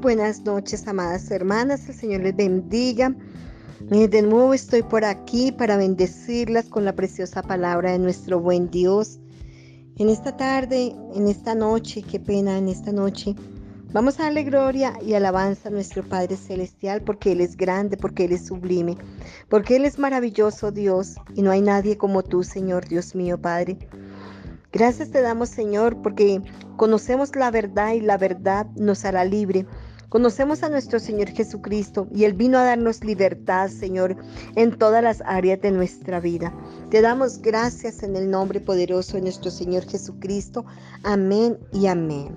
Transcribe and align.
Buenas 0.00 0.44
noches, 0.44 0.86
amadas 0.86 1.30
hermanas. 1.30 1.88
El 1.88 1.94
Señor 1.94 2.20
les 2.20 2.36
bendiga. 2.36 3.14
Eh, 3.90 4.08
de 4.08 4.20
nuevo 4.20 4.52
estoy 4.52 4.82
por 4.82 5.06
aquí 5.06 5.52
para 5.52 5.78
bendecirlas 5.78 6.66
con 6.66 6.84
la 6.84 6.94
preciosa 6.94 7.42
palabra 7.42 7.92
de 7.92 7.98
nuestro 7.98 8.38
buen 8.38 8.70
Dios. 8.70 9.18
En 9.96 10.10
esta 10.10 10.36
tarde, 10.36 10.94
en 11.14 11.28
esta 11.28 11.54
noche, 11.54 12.02
qué 12.02 12.20
pena, 12.20 12.58
en 12.58 12.68
esta 12.68 12.92
noche, 12.92 13.34
vamos 13.92 14.20
a 14.20 14.24
darle 14.24 14.44
gloria 14.44 14.92
y 15.02 15.14
alabanza 15.14 15.70
a 15.70 15.72
nuestro 15.72 16.02
Padre 16.06 16.36
Celestial 16.36 17.00
porque 17.00 17.32
Él 17.32 17.40
es 17.40 17.56
grande, 17.56 17.96
porque 17.96 18.26
Él 18.26 18.32
es 18.32 18.46
sublime, 18.46 18.98
porque 19.48 19.76
Él 19.76 19.86
es 19.86 19.98
maravilloso 19.98 20.72
Dios 20.72 21.14
y 21.34 21.40
no 21.40 21.52
hay 21.52 21.62
nadie 21.62 21.96
como 21.96 22.22
tú, 22.22 22.42
Señor 22.42 22.86
Dios 22.86 23.14
mío, 23.14 23.40
Padre. 23.40 23.78
Gracias 24.72 25.10
te 25.10 25.22
damos, 25.22 25.48
Señor, 25.48 26.02
porque 26.02 26.42
conocemos 26.76 27.34
la 27.34 27.50
verdad 27.50 27.94
y 27.94 28.02
la 28.02 28.18
verdad 28.18 28.66
nos 28.76 29.06
hará 29.06 29.24
libre. 29.24 29.64
Conocemos 30.08 30.62
a 30.62 30.68
nuestro 30.68 31.00
Señor 31.00 31.28
Jesucristo 31.30 32.06
y 32.14 32.24
Él 32.24 32.34
vino 32.34 32.58
a 32.58 32.64
darnos 32.64 33.02
libertad, 33.02 33.68
Señor, 33.68 34.16
en 34.54 34.78
todas 34.78 35.02
las 35.02 35.20
áreas 35.26 35.60
de 35.60 35.72
nuestra 35.72 36.20
vida. 36.20 36.54
Te 36.90 37.00
damos 37.00 37.42
gracias 37.42 38.02
en 38.04 38.14
el 38.14 38.30
nombre 38.30 38.60
poderoso 38.60 39.16
de 39.16 39.22
nuestro 39.22 39.50
Señor 39.50 39.84
Jesucristo. 39.84 40.64
Amén 41.02 41.58
y 41.72 41.88
amén. 41.88 42.34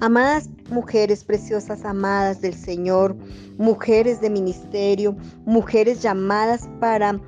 Amadas 0.00 0.48
mujeres 0.70 1.24
preciosas, 1.24 1.84
amadas 1.84 2.40
del 2.40 2.54
Señor, 2.54 3.14
mujeres 3.58 4.20
de 4.20 4.30
ministerio, 4.30 5.14
mujeres 5.44 6.02
llamadas 6.02 6.68
para 6.80 7.20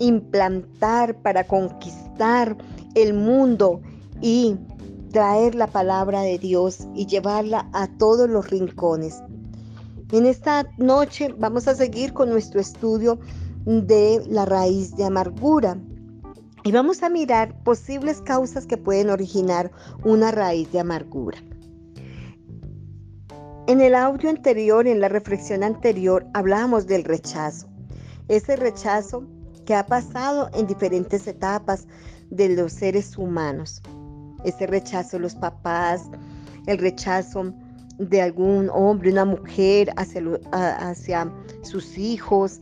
implantar, 0.00 1.14
para 1.22 1.46
conquistar 1.46 2.56
el 2.94 3.14
mundo 3.14 3.80
y 4.20 4.56
traer 5.10 5.54
la 5.54 5.66
palabra 5.66 6.22
de 6.22 6.38
Dios 6.38 6.86
y 6.94 7.06
llevarla 7.06 7.68
a 7.72 7.88
todos 7.98 8.28
los 8.28 8.50
rincones. 8.50 9.22
En 10.12 10.26
esta 10.26 10.66
noche 10.78 11.34
vamos 11.38 11.68
a 11.68 11.74
seguir 11.74 12.12
con 12.12 12.30
nuestro 12.30 12.60
estudio 12.60 13.18
de 13.64 14.22
la 14.28 14.44
raíz 14.44 14.96
de 14.96 15.04
amargura 15.04 15.78
y 16.64 16.72
vamos 16.72 17.02
a 17.02 17.08
mirar 17.08 17.62
posibles 17.62 18.20
causas 18.22 18.66
que 18.66 18.76
pueden 18.76 19.10
originar 19.10 19.70
una 20.04 20.30
raíz 20.30 20.70
de 20.72 20.80
amargura. 20.80 21.38
En 23.66 23.80
el 23.80 23.94
audio 23.94 24.30
anterior, 24.30 24.86
en 24.86 25.00
la 25.00 25.08
reflexión 25.08 25.62
anterior, 25.62 26.26
hablábamos 26.34 26.86
del 26.86 27.04
rechazo. 27.04 27.68
Ese 28.28 28.56
rechazo 28.56 29.24
que 29.64 29.74
ha 29.74 29.86
pasado 29.86 30.50
en 30.54 30.66
diferentes 30.66 31.26
etapas 31.26 31.86
de 32.30 32.48
los 32.48 32.72
seres 32.72 33.16
humanos 33.16 33.80
ese 34.44 34.66
rechazo 34.66 35.16
de 35.16 35.22
los 35.22 35.34
papás, 35.34 36.02
el 36.66 36.78
rechazo 36.78 37.52
de 37.98 38.22
algún 38.22 38.70
hombre, 38.72 39.12
una 39.12 39.24
mujer 39.24 39.92
hacia, 39.96 40.22
hacia 40.52 41.32
sus 41.62 41.98
hijos, 41.98 42.60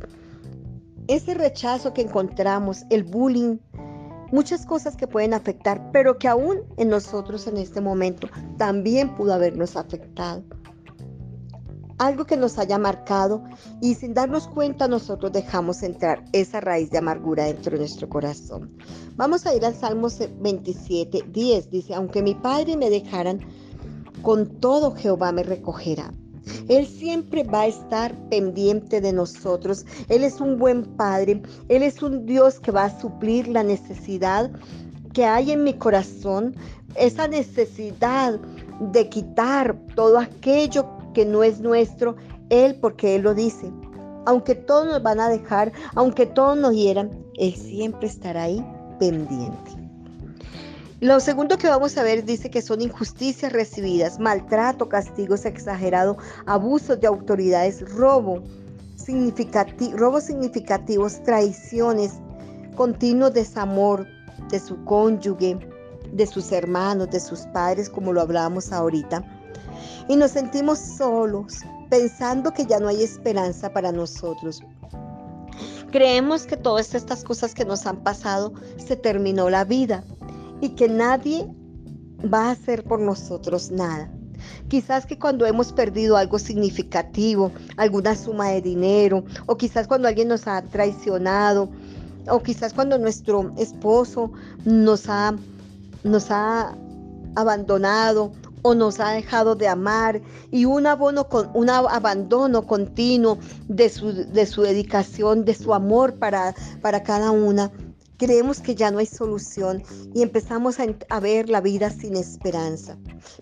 ese 1.07 1.35
rechazo 1.35 1.95
que 1.95 2.03
encontramos, 2.03 2.85
el 2.91 3.05
bullying, 3.05 3.59
muchas 4.33 4.67
cosas 4.67 4.97
que 4.97 5.07
pueden 5.07 5.33
afectar, 5.33 5.91
pero 5.93 6.19
que 6.19 6.29
aún 6.29 6.59
en 6.77 6.89
nosotros 6.89 7.47
en 7.47 7.57
este 7.57 7.81
momento 7.81 8.29
también 8.59 9.15
pudo 9.15 9.35
habernos 9.35 9.77
afectado 9.77 10.43
algo 11.99 12.25
que 12.25 12.37
nos 12.37 12.59
haya 12.59 12.79
marcado 12.79 13.43
y 13.81 13.95
sin 13.95 14.15
darnos 14.15 14.49
cuenta 14.49 14.89
nosotros 14.89 15.33
dejamos 15.33 15.83
entrar 15.83 16.25
esa 16.33 16.61
raíz 16.61 16.91
de 16.91 16.99
amargura 16.99 17.45
dentro 17.45 17.73
de 17.73 17.79
nuestro 17.79 18.09
corazón. 18.09 18.71
Vamos 19.17 19.47
a 19.47 19.55
ir 19.55 19.65
al 19.65 19.75
Salmo 19.75 20.09
27, 20.41 21.25
10. 21.29 21.71
Dice, 21.71 21.95
aunque 21.95 22.23
mi 22.23 22.35
padre 22.35 22.77
me 22.77 22.89
dejaran, 22.89 23.41
con 24.23 24.61
todo 24.61 24.95
Jehová 24.95 25.33
me 25.33 25.43
recogerá. 25.43 26.13
Él 26.69 26.87
siempre 26.87 27.45
va 27.45 27.63
a 27.63 27.67
estar 27.67 28.15
pendiente 28.29 29.01
de 29.01 29.13
nosotros. 29.13 29.85
Él 30.09 30.25
es 30.25 30.41
un 30.41 30.59
buen 30.59 30.85
Padre. 30.85 31.43
Él 31.69 31.83
es 31.83 32.03
un 32.03 32.27
Dios 32.27 32.59
que 32.61 32.71
va 32.71 32.85
a 32.85 33.01
suplir 33.01 33.49
la 33.49 33.63
necesidad 33.63 34.51
que 35.13 35.25
hay 35.25 35.53
en 35.53 35.65
mi 35.65 35.75
corazón. 35.75 36.57
Esa 36.95 37.29
necesidad 37.29 38.41
de 38.81 39.09
quitar 39.09 39.77
todo 39.95 40.19
aquello 40.19 40.98
no 41.25 41.45
es 41.45 41.61
nuestro, 41.61 42.17
Él 42.51 42.77
porque 42.81 43.17
Él 43.17 43.23
lo 43.23 43.35
dice. 43.35 43.71
Aunque 44.27 44.55
todos 44.55 44.87
nos 44.87 45.03
van 45.03 45.21
a 45.21 45.29
dejar, 45.29 45.73
aunque 45.95 46.27
todos 46.27 46.59
nos 46.59 46.75
hieran, 46.75 47.11
Él 47.39 47.55
siempre 47.55 48.09
estará 48.09 48.45
ahí 48.45 48.65
pendiente. 48.99 49.71
Lo 51.01 51.21
segundo 51.21 51.59
que 51.59 51.69
vamos 51.69 51.97
a 51.97 52.03
ver 52.03 52.25
dice 52.25 52.51
que 52.51 52.61
son 52.61 52.83
injusticias 52.83 53.53
recibidas, 53.53 54.19
maltrato, 54.19 54.89
castigos 54.89 55.45
exagerados, 55.45 56.17
abusos 56.45 57.01
de 57.01 57.07
autoridades, 57.07 57.89
robo, 57.95 58.43
significativo, 58.97 59.97
robos 59.97 60.25
significativos, 60.25 61.23
traiciones, 61.23 62.15
continuo 62.75 63.31
desamor 63.31 64.07
de 64.51 64.59
su 64.59 64.85
cónyuge, 64.85 65.57
de 66.13 66.27
sus 66.27 66.51
hermanos, 66.51 67.09
de 67.11 67.21
sus 67.21 67.41
padres, 67.53 67.89
como 67.89 68.13
lo 68.13 68.21
hablábamos 68.21 68.73
ahorita 68.73 69.38
y 70.09 70.17
nos 70.17 70.33
sentimos 70.33 70.79
solos, 70.79 71.59
pensando 71.91 72.53
que 72.53 72.67
ya 72.67 72.79
no 72.81 72.89
hay 72.89 73.03
esperanza 73.03 73.73
para 73.73 73.93
nosotros. 73.93 74.63
Creemos 75.91 76.47
que 76.47 76.57
todas 76.57 76.95
estas 76.95 77.25
cosas 77.25 77.55
que 77.55 77.65
nos 77.65 77.87
han 77.87 78.03
pasado 78.03 78.53
se 78.77 78.97
terminó 78.97 79.49
la 79.49 79.65
vida 79.65 80.05
y 80.61 80.71
que 80.71 80.89
nadie 80.89 81.47
va 82.23 82.49
a 82.49 82.51
hacer 82.53 82.85
por 82.85 83.01
nosotros 83.01 83.71
nada. 83.71 84.11
Quizás 84.69 85.07
que 85.07 85.19
cuando 85.19 85.47
hemos 85.47 85.73
perdido 85.73 86.17
algo 86.17 86.39
significativo, 86.39 87.53
alguna 87.77 88.15
suma 88.15 88.51
de 88.51 88.61
dinero, 88.61 89.25
o 89.47 89.57
quizás 89.57 89.89
cuando 89.89 90.09
alguien 90.09 90.29
nos 90.29 90.47
ha 90.47 90.63
traicionado, 90.63 91.71
o 92.31 92.41
quizás 92.41 92.75
cuando 92.75 92.99
nuestro 92.99 93.53
esposo 93.57 94.31
nos 94.65 95.09
ha, 95.09 95.35
nos 96.05 96.31
ha 96.31 96.77
abandonado 97.35 98.33
o 98.69 98.75
nos 98.75 99.01
ha 99.01 99.13
dejado 99.13 99.55
de 99.55 99.67
amar 99.67 100.21
y 100.51 100.67
un, 100.67 100.87
abono 100.87 101.29
con, 101.29 101.51
un 101.55 101.71
abandono 101.71 102.67
continuo 102.67 103.39
de 103.67 103.89
su, 103.89 104.13
de 104.13 104.45
su 104.45 104.61
dedicación, 104.63 105.47
de 105.47 105.55
su 105.55 105.73
amor 105.73 106.19
para, 106.19 106.55
para 106.83 107.03
cada 107.03 107.31
una 107.31 107.73
creemos 108.19 108.61
que 108.61 108.75
ya 108.75 108.91
no 108.91 108.99
hay 108.99 109.07
solución 109.07 109.83
y 110.15 110.23
empezamos 110.23 110.77
a, 110.81 111.21
ver 111.21 111.49
la 111.49 111.61
vida 111.61 111.91
sin 111.91 112.17
esperanza. 112.17 112.99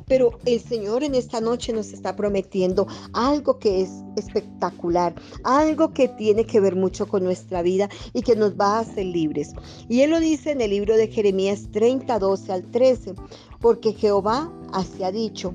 Pero 0.06 0.38
el 0.44 0.60
Señor 0.60 1.02
en 1.02 1.14
esta 1.14 1.40
noche 1.40 1.72
nos 1.72 1.92
está 1.92 2.14
prometiendo 2.14 2.86
algo 3.12 3.58
que 3.58 3.82
es 3.82 3.90
espectacular, 4.16 5.14
algo 5.42 5.92
que 5.92 6.08
tiene 6.08 6.46
que 6.46 6.60
ver 6.60 6.76
mucho 6.76 7.08
con 7.08 7.24
nuestra 7.24 7.62
vida 7.62 7.88
y 8.12 8.22
que 8.22 8.36
nos 8.36 8.54
va 8.54 8.76
a 8.76 8.80
hacer 8.80 9.06
libres. 9.06 9.52
Y 9.88 10.02
Él 10.02 10.10
lo 10.10 10.20
dice 10.20 10.52
en 10.52 10.60
el 10.60 10.70
libro 10.70 10.96
de 10.96 11.08
Jeremías 11.08 11.68
30, 11.72 12.18
12 12.18 12.52
al 12.52 12.70
13, 12.70 13.14
porque 13.60 13.94
Jehová 13.94 14.52
así 14.72 15.02
ha 15.02 15.10
dicho. 15.10 15.54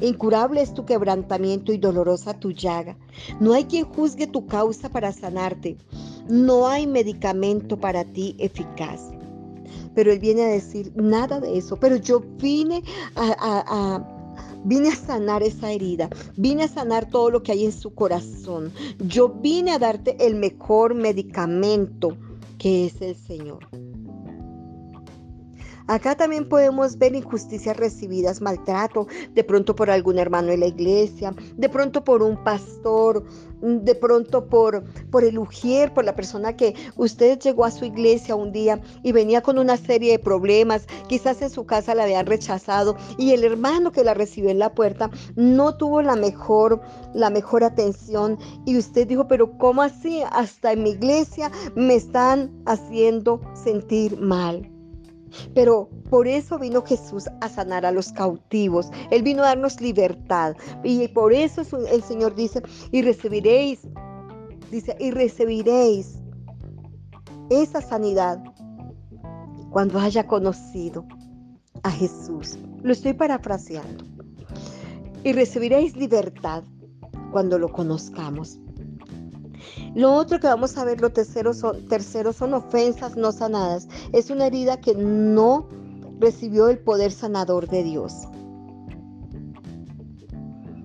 Incurable 0.00 0.62
es 0.62 0.72
tu 0.72 0.86
quebrantamiento 0.86 1.72
y 1.72 1.78
dolorosa 1.78 2.32
tu 2.32 2.52
llaga. 2.52 2.96
No 3.38 3.52
hay 3.52 3.66
quien 3.66 3.84
juzgue 3.84 4.26
tu 4.26 4.46
causa 4.46 4.88
para 4.88 5.12
sanarte 5.12 5.76
no 6.30 6.66
hay 6.68 6.86
medicamento 6.86 7.78
para 7.78 8.04
ti 8.04 8.36
eficaz. 8.38 9.10
Pero 9.94 10.12
él 10.12 10.18
viene 10.18 10.44
a 10.44 10.48
decir 10.48 10.92
nada 10.94 11.40
de 11.40 11.58
eso, 11.58 11.76
pero 11.76 11.96
yo 11.96 12.20
vine 12.38 12.82
a, 13.16 14.04
Vine 14.62 14.90
a 14.90 14.94
sanar 14.94 15.42
esa 15.42 15.72
herida, 15.72 16.10
vine 16.36 16.64
a 16.64 16.68
sanar 16.68 17.08
todo 17.08 17.30
lo 17.30 17.42
que 17.42 17.52
hay 17.52 17.64
en 17.64 17.72
su 17.72 17.94
corazón. 17.94 18.70
Yo 18.98 19.30
vine 19.30 19.70
a 19.70 19.78
darte 19.78 20.16
el 20.20 20.34
mejor 20.34 20.94
medicamento 20.94 22.14
que 22.58 22.84
es 22.84 23.00
el 23.00 23.16
Señor. 23.16 23.66
Acá 25.90 26.14
también 26.14 26.48
podemos 26.48 26.98
ver 26.98 27.16
injusticias 27.16 27.76
recibidas, 27.76 28.40
maltrato, 28.40 29.08
de 29.34 29.42
pronto 29.42 29.74
por 29.74 29.90
algún 29.90 30.20
hermano 30.20 30.46
de 30.46 30.56
la 30.56 30.68
iglesia, 30.68 31.34
de 31.56 31.68
pronto 31.68 32.04
por 32.04 32.22
un 32.22 32.36
pastor, 32.44 33.24
de 33.60 33.96
pronto 33.96 34.46
por, 34.46 34.84
por 35.10 35.24
el 35.24 35.36
ujier, 35.36 35.92
por 35.92 36.04
la 36.04 36.14
persona 36.14 36.54
que 36.54 36.76
usted 36.94 37.40
llegó 37.40 37.64
a 37.64 37.72
su 37.72 37.84
iglesia 37.84 38.36
un 38.36 38.52
día 38.52 38.80
y 39.02 39.10
venía 39.10 39.42
con 39.42 39.58
una 39.58 39.76
serie 39.76 40.12
de 40.12 40.20
problemas, 40.20 40.86
quizás 41.08 41.42
en 41.42 41.50
su 41.50 41.66
casa 41.66 41.96
la 41.96 42.04
habían 42.04 42.26
rechazado 42.26 42.96
y 43.18 43.32
el 43.32 43.42
hermano 43.42 43.90
que 43.90 44.04
la 44.04 44.14
recibió 44.14 44.50
en 44.50 44.60
la 44.60 44.72
puerta 44.72 45.10
no 45.34 45.76
tuvo 45.76 46.02
la 46.02 46.14
mejor, 46.14 46.80
la 47.14 47.30
mejor 47.30 47.64
atención 47.64 48.38
y 48.64 48.78
usted 48.78 49.08
dijo, 49.08 49.26
pero 49.26 49.58
¿cómo 49.58 49.82
así? 49.82 50.22
Hasta 50.30 50.70
en 50.70 50.84
mi 50.84 50.90
iglesia 50.90 51.50
me 51.74 51.96
están 51.96 52.62
haciendo 52.64 53.40
sentir 53.54 54.16
mal. 54.20 54.69
Pero 55.54 55.88
por 56.08 56.26
eso 56.26 56.58
vino 56.58 56.82
Jesús 56.82 57.24
a 57.40 57.48
sanar 57.48 57.86
a 57.86 57.92
los 57.92 58.12
cautivos. 58.12 58.90
Él 59.10 59.22
vino 59.22 59.42
a 59.42 59.48
darnos 59.48 59.80
libertad. 59.80 60.56
Y 60.84 61.08
por 61.08 61.32
eso 61.32 61.62
el 61.90 62.02
Señor 62.02 62.34
dice, 62.34 62.62
y 62.90 63.02
recibiréis, 63.02 63.80
dice, 64.70 64.96
y 64.98 65.10
recibiréis 65.10 66.18
esa 67.50 67.80
sanidad 67.80 68.42
cuando 69.70 69.98
haya 69.98 70.26
conocido 70.26 71.06
a 71.82 71.90
Jesús. 71.90 72.58
Lo 72.82 72.92
estoy 72.92 73.14
parafraseando. 73.14 74.04
Y 75.22 75.32
recibiréis 75.32 75.96
libertad 75.96 76.64
cuando 77.30 77.58
lo 77.58 77.68
conozcamos. 77.68 78.58
Lo 79.94 80.14
otro 80.14 80.38
que 80.38 80.46
vamos 80.46 80.76
a 80.76 80.84
ver, 80.84 81.00
lo 81.00 81.10
tercero 81.10 81.52
son, 81.52 81.86
son 82.32 82.54
ofensas 82.54 83.16
no 83.16 83.32
sanadas. 83.32 83.88
Es 84.12 84.30
una 84.30 84.46
herida 84.46 84.80
que 84.80 84.94
no 84.94 85.68
recibió 86.20 86.68
el 86.68 86.78
poder 86.78 87.10
sanador 87.10 87.68
de 87.68 87.82
Dios. 87.82 88.12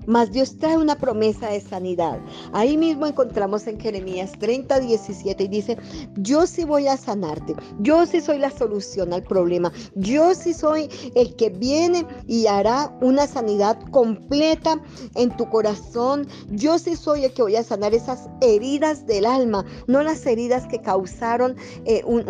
Mas 0.07 0.31
Dios 0.31 0.57
trae 0.57 0.78
una 0.78 0.96
promesa 0.96 1.50
de 1.50 1.62
sanidad. 1.62 2.19
Ahí 2.54 2.78
mismo 2.78 3.06
encontramos 3.06 3.68
en 3.68 3.80
Jeremías 3.80 4.31
30, 4.40 4.80
17 4.80 5.44
y 5.44 5.48
dice, 5.48 5.78
yo 6.18 6.48
sí 6.48 6.63
voy 6.63 6.88
a 6.88 6.98
sanarte, 6.98 7.56
yo 7.80 8.06
sí 8.06 8.22
soy 8.22 8.38
la 8.40 8.52
solución 8.52 9.13
al 9.13 9.24
problema, 9.24 9.72
yo 9.96 10.34
sí 10.34 10.54
soy 10.54 10.90
el 11.16 11.36
que 11.36 11.50
viene 11.50 12.06
y 12.28 12.48
hará 12.48 12.96
una 13.02 13.28
sanidad 13.28 13.80
completa 13.92 14.81
en 15.16 15.36
tu 15.38 15.50
corazón, 15.50 16.28
yo 16.50 16.78
sí 16.80 16.96
soy 16.96 17.25
el 17.25 17.34
que 17.34 17.42
voy 17.42 17.56
a 17.56 17.63
sanar 17.63 17.94
esas 17.94 18.30
heridas 18.42 19.06
del 19.06 19.25
alma, 19.25 19.66
no 19.88 20.04
las 20.04 20.25
heridas 20.25 20.68
que 20.68 20.81
causaron 20.81 21.56
eh, 21.86 22.04
un, 22.06 22.24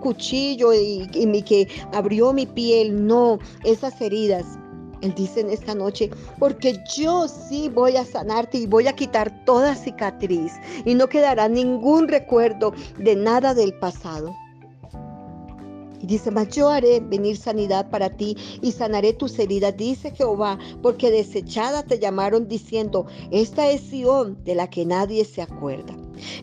cuchillo 0.00 0.72
y 0.72 1.42
que 1.42 1.68
abrió 1.92 2.32
mi 2.32 2.46
piel, 2.46 3.06
no, 3.06 3.38
esas 3.64 4.00
heridas 4.00 4.44
él 5.02 5.14
dice 5.14 5.40
en 5.40 5.50
esta 5.50 5.74
noche, 5.74 6.10
porque 6.38 6.82
yo 6.94 7.28
sí 7.28 7.68
voy 7.68 7.96
a 7.96 8.04
sanarte 8.04 8.58
y 8.58 8.66
voy 8.66 8.88
a 8.88 8.94
quitar 8.94 9.44
toda 9.44 9.74
cicatriz 9.74 10.52
y 10.84 10.94
no 10.94 11.08
quedará 11.08 11.48
ningún 11.48 12.08
recuerdo 12.08 12.72
de 12.98 13.16
nada 13.16 13.54
del 13.54 13.74
pasado. 13.78 14.34
Y 16.02 16.06
dice, 16.06 16.30
mas 16.30 16.48
yo 16.50 16.68
haré 16.68 17.00
venir 17.00 17.36
sanidad 17.36 17.90
para 17.90 18.10
ti 18.10 18.36
y 18.62 18.72
sanaré 18.72 19.12
tus 19.12 19.38
heridas, 19.38 19.76
dice 19.76 20.10
Jehová, 20.10 20.58
porque 20.82 21.10
desechada 21.10 21.82
te 21.82 21.98
llamaron 21.98 22.48
diciendo, 22.48 23.06
esta 23.30 23.70
es 23.70 23.82
Sión 23.82 24.42
de 24.44 24.54
la 24.54 24.68
que 24.68 24.84
nadie 24.84 25.24
se 25.24 25.42
acuerda. 25.42 25.94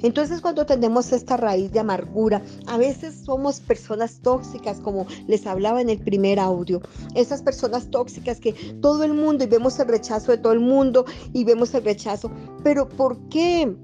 Entonces 0.01 0.41
cuando 0.41 0.65
tenemos 0.65 1.11
esta 1.11 1.37
raíz 1.37 1.71
de 1.71 1.79
amargura, 1.79 2.41
a 2.67 2.77
veces 2.77 3.15
somos 3.25 3.59
personas 3.59 4.19
tóxicas, 4.21 4.79
como 4.79 5.07
les 5.27 5.45
hablaba 5.47 5.81
en 5.81 5.89
el 5.89 5.99
primer 5.99 6.39
audio. 6.39 6.81
Esas 7.15 7.41
personas 7.41 7.89
tóxicas 7.89 8.39
que 8.39 8.53
todo 8.81 9.03
el 9.03 9.13
mundo 9.13 9.43
y 9.43 9.47
vemos 9.47 9.79
el 9.79 9.87
rechazo 9.87 10.31
de 10.31 10.37
todo 10.37 10.53
el 10.53 10.59
mundo 10.59 11.05
y 11.33 11.43
vemos 11.43 11.73
el 11.73 11.83
rechazo. 11.83 12.31
Pero 12.63 12.87
¿por 12.87 13.17
qué? 13.29 13.75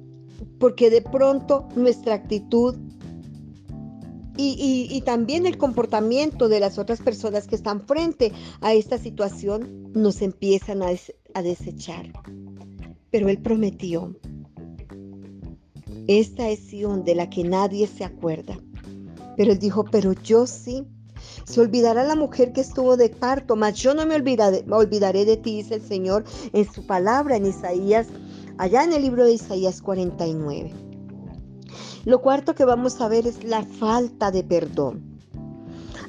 Porque 0.60 0.90
de 0.90 1.02
pronto 1.02 1.68
nuestra 1.76 2.14
actitud 2.14 2.76
y, 4.42 5.02
también 5.02 5.46
el 5.46 5.58
comportamiento 5.58 6.50
de 6.50 6.60
las 6.60 6.78
otras 6.78 7.02
personas 7.02 7.48
que 7.48 7.56
están 7.56 7.86
frente 7.86 8.32
a 8.62 8.74
esta 8.74 8.98
situación 8.98 9.92
nos 9.94 10.22
empiezan 10.22 10.82
a, 10.84 11.42
desechar. 11.42 12.12
Pero 13.12 13.30
Él 13.30 13.40
prometió 13.42 14.16
esta 16.10 16.50
es 16.50 16.62
Sion 16.62 17.04
de 17.04 17.14
la 17.14 17.30
que 17.30 17.44
nadie 17.44 17.86
se 17.86 18.04
acuerda. 18.04 18.58
Pero 19.38 19.52
él 19.52 19.60
dijo, 19.60 19.86
pero 19.86 20.14
yo 20.14 20.48
sí. 20.48 20.84
Se 21.46 21.62
olvidará 21.62 22.04
la 22.04 22.16
mujer 22.16 22.52
que 22.52 22.62
estuvo 22.62 22.98
de 22.98 23.10
parto, 23.10 23.56
mas 23.56 23.76
yo 23.76 23.94
no 23.94 24.08
me 24.08 24.16
olvidaré, 24.16 24.66
olvidaré 24.72 25.24
de 25.26 25.38
ti, 25.38 25.58
dice 25.58 25.76
el 25.76 25.84
Señor 25.84 26.24
en 26.52 26.66
su 26.66 26.84
palabra 26.88 27.36
en 27.36 27.46
Isaías, 27.46 28.08
allá 28.58 28.84
en 28.84 28.94
el 28.94 29.04
libro 29.04 29.24
de 29.24 29.34
Isaías 29.34 29.84
49. 29.84 30.89
Lo 32.06 32.22
cuarto 32.22 32.56
que 32.56 32.66
vamos 32.66 33.02
a 33.02 33.08
ver 33.08 33.28
es 33.28 33.44
la 33.44 33.64
falta 33.64 34.32
de 34.32 34.44
perdón. 34.44 35.20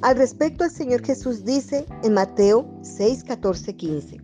Al 0.02 0.16
respecto, 0.16 0.64
el 0.64 0.70
Señor 0.70 1.04
Jesús 1.04 1.44
dice 1.44 1.84
en 2.02 2.14
Mateo 2.14 2.66
6, 2.82 3.24
14, 3.24 3.76
15. 3.76 4.20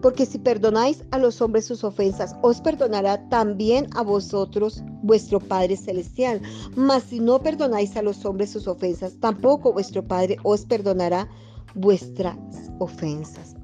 Porque 0.00 0.24
si 0.24 0.38
perdonáis 0.38 1.02
a 1.10 1.18
los 1.18 1.42
hombres 1.42 1.66
sus 1.66 1.84
ofensas, 1.84 2.34
os 2.42 2.60
perdonará 2.60 3.28
también 3.28 3.88
a 3.94 4.02
vosotros 4.02 4.82
vuestro 5.02 5.40
Padre 5.40 5.76
Celestial. 5.76 6.40
Mas 6.76 7.02
si 7.04 7.20
no 7.20 7.42
perdonáis 7.42 7.96
a 7.96 8.02
los 8.02 8.24
hombres 8.24 8.50
sus 8.50 8.68
ofensas, 8.68 9.18
tampoco 9.20 9.72
vuestro 9.72 10.06
Padre 10.06 10.38
os 10.44 10.64
perdonará 10.64 11.28
vuestras 11.74 12.36
ofensas. 12.78 13.56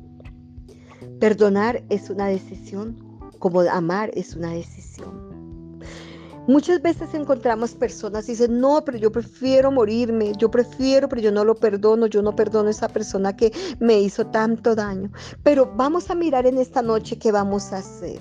Perdonar 1.20 1.84
es 1.88 2.10
una 2.10 2.26
decisión, 2.26 2.98
como 3.38 3.60
amar 3.60 4.10
es 4.14 4.34
una 4.34 4.50
decisión. 4.50 5.41
Muchas 6.48 6.82
veces 6.82 7.14
encontramos 7.14 7.74
personas 7.74 8.28
y 8.28 8.32
dicen, 8.32 8.58
no, 8.58 8.84
pero 8.84 8.98
yo 8.98 9.12
prefiero 9.12 9.70
morirme, 9.70 10.32
yo 10.36 10.50
prefiero, 10.50 11.08
pero 11.08 11.22
yo 11.22 11.30
no 11.30 11.44
lo 11.44 11.54
perdono, 11.54 12.06
yo 12.06 12.20
no 12.20 12.34
perdono 12.34 12.66
a 12.66 12.72
esa 12.72 12.88
persona 12.88 13.36
que 13.36 13.52
me 13.78 14.00
hizo 14.00 14.26
tanto 14.26 14.74
daño. 14.74 15.12
Pero 15.44 15.72
vamos 15.76 16.10
a 16.10 16.16
mirar 16.16 16.46
en 16.46 16.58
esta 16.58 16.82
noche 16.82 17.16
qué 17.16 17.30
vamos 17.30 17.72
a 17.72 17.76
hacer. 17.76 18.20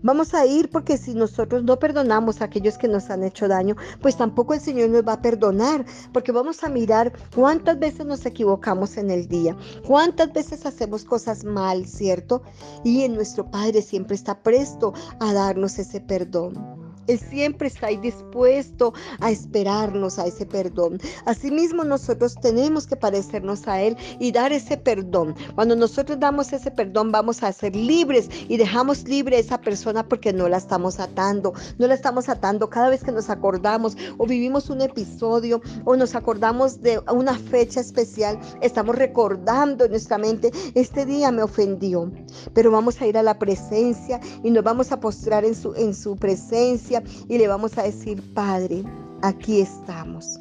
Vamos 0.00 0.32
a 0.32 0.46
ir 0.46 0.70
porque 0.70 0.96
si 0.96 1.14
nosotros 1.14 1.64
no 1.64 1.76
perdonamos 1.80 2.40
a 2.40 2.44
aquellos 2.44 2.78
que 2.78 2.86
nos 2.86 3.10
han 3.10 3.24
hecho 3.24 3.48
daño, 3.48 3.74
pues 4.00 4.16
tampoco 4.16 4.54
el 4.54 4.60
Señor 4.60 4.90
nos 4.90 5.02
va 5.02 5.14
a 5.14 5.22
perdonar, 5.22 5.84
porque 6.12 6.30
vamos 6.30 6.62
a 6.62 6.68
mirar 6.68 7.12
cuántas 7.34 7.80
veces 7.80 8.06
nos 8.06 8.24
equivocamos 8.26 8.96
en 8.96 9.10
el 9.10 9.26
día, 9.26 9.56
cuántas 9.84 10.32
veces 10.32 10.66
hacemos 10.66 11.04
cosas 11.04 11.42
mal, 11.42 11.86
¿cierto? 11.86 12.42
Y 12.84 13.02
en 13.02 13.16
nuestro 13.16 13.50
Padre 13.50 13.82
siempre 13.82 14.14
está 14.14 14.40
presto 14.40 14.94
a 15.18 15.32
darnos 15.32 15.80
ese 15.80 16.00
perdón. 16.00 16.85
Él 17.06 17.18
siempre 17.18 17.68
está 17.68 17.88
ahí 17.88 17.96
dispuesto 17.98 18.92
a 19.20 19.30
esperarnos 19.30 20.18
a 20.18 20.26
ese 20.26 20.46
perdón. 20.46 20.98
Asimismo, 21.24 21.84
nosotros 21.84 22.34
tenemos 22.40 22.86
que 22.86 22.96
parecernos 22.96 23.66
a 23.68 23.80
Él 23.80 23.96
y 24.18 24.32
dar 24.32 24.52
ese 24.52 24.76
perdón. 24.76 25.34
Cuando 25.54 25.76
nosotros 25.76 26.18
damos 26.18 26.52
ese 26.52 26.70
perdón, 26.70 27.12
vamos 27.12 27.42
a 27.42 27.52
ser 27.52 27.74
libres 27.76 28.28
y 28.48 28.56
dejamos 28.56 29.04
libre 29.04 29.36
a 29.36 29.40
esa 29.40 29.60
persona 29.60 30.06
porque 30.08 30.32
no 30.32 30.48
la 30.48 30.56
estamos 30.56 30.98
atando. 30.98 31.52
No 31.78 31.86
la 31.86 31.94
estamos 31.94 32.28
atando 32.28 32.68
cada 32.70 32.90
vez 32.90 33.04
que 33.04 33.12
nos 33.12 33.30
acordamos 33.30 33.96
o 34.18 34.26
vivimos 34.26 34.70
un 34.70 34.80
episodio 34.80 35.60
o 35.84 35.96
nos 35.96 36.14
acordamos 36.14 36.82
de 36.82 37.00
una 37.12 37.34
fecha 37.38 37.80
especial. 37.80 38.38
Estamos 38.60 38.96
recordando 38.96 39.84
en 39.84 39.90
nuestra 39.90 40.18
mente, 40.18 40.50
este 40.74 41.06
día 41.06 41.30
me 41.30 41.42
ofendió. 41.42 42.10
Pero 42.54 42.70
vamos 42.70 43.00
a 43.00 43.06
ir 43.06 43.16
a 43.16 43.22
la 43.22 43.38
presencia 43.38 44.20
y 44.42 44.50
nos 44.50 44.64
vamos 44.64 44.92
a 44.92 45.00
postrar 45.00 45.44
en 45.44 45.54
su, 45.54 45.74
en 45.74 45.94
su 45.94 46.16
presencia 46.16 46.95
y 47.28 47.38
le 47.38 47.48
vamos 47.48 47.76
a 47.78 47.82
decir, 47.82 48.22
Padre, 48.34 48.84
aquí 49.22 49.60
estamos. 49.60 50.38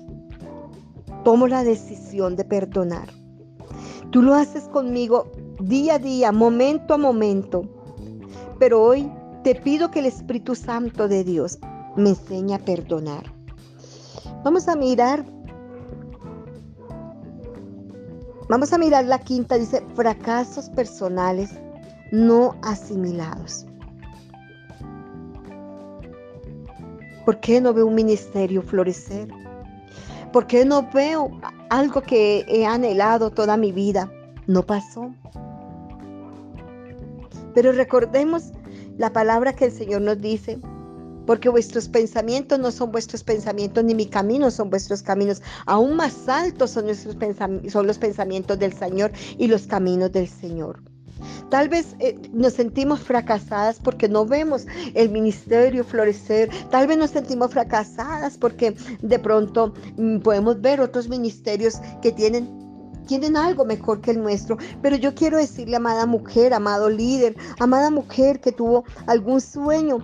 Tomo 1.24 1.48
la 1.48 1.64
decisión 1.64 2.36
de 2.36 2.46
perdonar. 2.46 3.10
Tú 4.12 4.22
lo 4.22 4.34
haces 4.34 4.64
conmigo 4.66 5.32
día 5.60 5.96
a 5.96 6.00
día, 6.00 6.32
momento 6.32 6.94
a 6.94 6.98
momento. 6.98 7.64
Pero 8.60 8.82
hoy 8.84 9.12
te 9.44 9.56
pido 9.56 9.92
que 9.92 10.00
el 10.00 10.06
Espíritu 10.06 10.56
Santo 10.56 11.08
de 11.08 11.24
Dios 11.24 11.60
me 11.96 12.10
enseñe 12.10 12.54
a 12.54 12.60
perdonar. 12.60 13.24
Vamos 14.44 14.68
a 14.68 14.76
mirar. 14.76 15.26
Vamos 18.48 18.74
a 18.74 18.78
mirar 18.78 19.06
la 19.06 19.20
quinta, 19.20 19.58
dice, 19.58 19.84
fracasos 19.96 20.70
personales 20.70 21.50
no 22.12 22.56
asimilados. 22.62 23.66
¿Por 27.26 27.40
qué 27.40 27.60
no 27.60 27.74
veo 27.74 27.88
un 27.88 27.96
ministerio 27.96 28.62
florecer? 28.62 29.28
¿Por 30.32 30.46
qué 30.46 30.64
no 30.64 30.90
veo 30.94 31.32
algo 31.70 32.02
que 32.02 32.46
he 32.48 32.66
anhelado 32.66 33.32
toda 33.32 33.58
mi 33.58 33.72
vida? 33.72 34.12
No 34.48 34.64
pasó. 34.64 35.14
Pero 37.56 37.72
recordemos 37.72 38.52
la 38.98 39.12
palabra 39.12 39.54
que 39.54 39.66
el 39.66 39.72
Señor 39.72 40.02
nos 40.02 40.22
dice, 40.22 40.60
porque 41.26 41.50
vuestros 41.50 41.90
pensamientos 41.90 42.60
no 42.60 42.72
son 42.72 42.92
vuestros 42.92 43.24
pensamientos, 43.24 43.84
ni 43.84 43.96
mi 43.96 44.06
camino 44.06 44.52
son 44.52 44.70
vuestros 44.70 45.02
caminos. 45.02 45.42
Aún 45.66 45.96
más 45.96 46.30
altos 46.30 46.72
son, 46.72 46.86
nuestros 46.86 47.16
son 47.70 47.88
los 47.88 47.98
pensamientos 47.98 48.60
del 48.60 48.74
Señor 48.74 49.12
y 49.38 49.48
los 49.48 49.66
caminos 49.66 50.12
del 50.12 50.28
Señor. 50.28 50.84
Tal 51.50 51.70
vez 51.70 51.96
eh, 52.00 52.20
nos 52.34 52.54
sentimos 52.54 53.00
fracasadas 53.02 53.80
porque 53.80 54.10
no 54.10 54.26
vemos 54.26 54.66
el 54.94 55.10
ministerio 55.10 55.84
florecer. 55.84 56.50
Tal 56.70 56.88
vez 56.88 56.98
nos 56.98 57.12
sentimos 57.12 57.52
fracasadas 57.52 58.38
porque 58.38 58.76
de 59.02 59.20
pronto 59.20 59.74
mm, 59.98 60.20
podemos 60.20 60.62
ver 60.62 60.82
otros 60.82 61.08
ministerios 61.08 61.76
que 62.02 62.12
tienen 62.12 62.66
tienen 63.06 63.38
algo 63.38 63.66
mejor 63.66 64.02
que 64.02 64.12
el 64.12 64.22
nuestro. 64.22 64.58
Pero 64.82 64.96
yo 64.96 65.14
quiero 65.14 65.38
decirle, 65.38 65.76
amada 65.76 66.06
mujer, 66.08 66.54
amado 66.54 66.90
líder, 66.90 67.36
amada 67.60 67.92
mujer 67.92 68.40
que 68.40 68.52
tuvo 68.52 68.84
algún 69.06 69.42
sueño, 69.42 70.00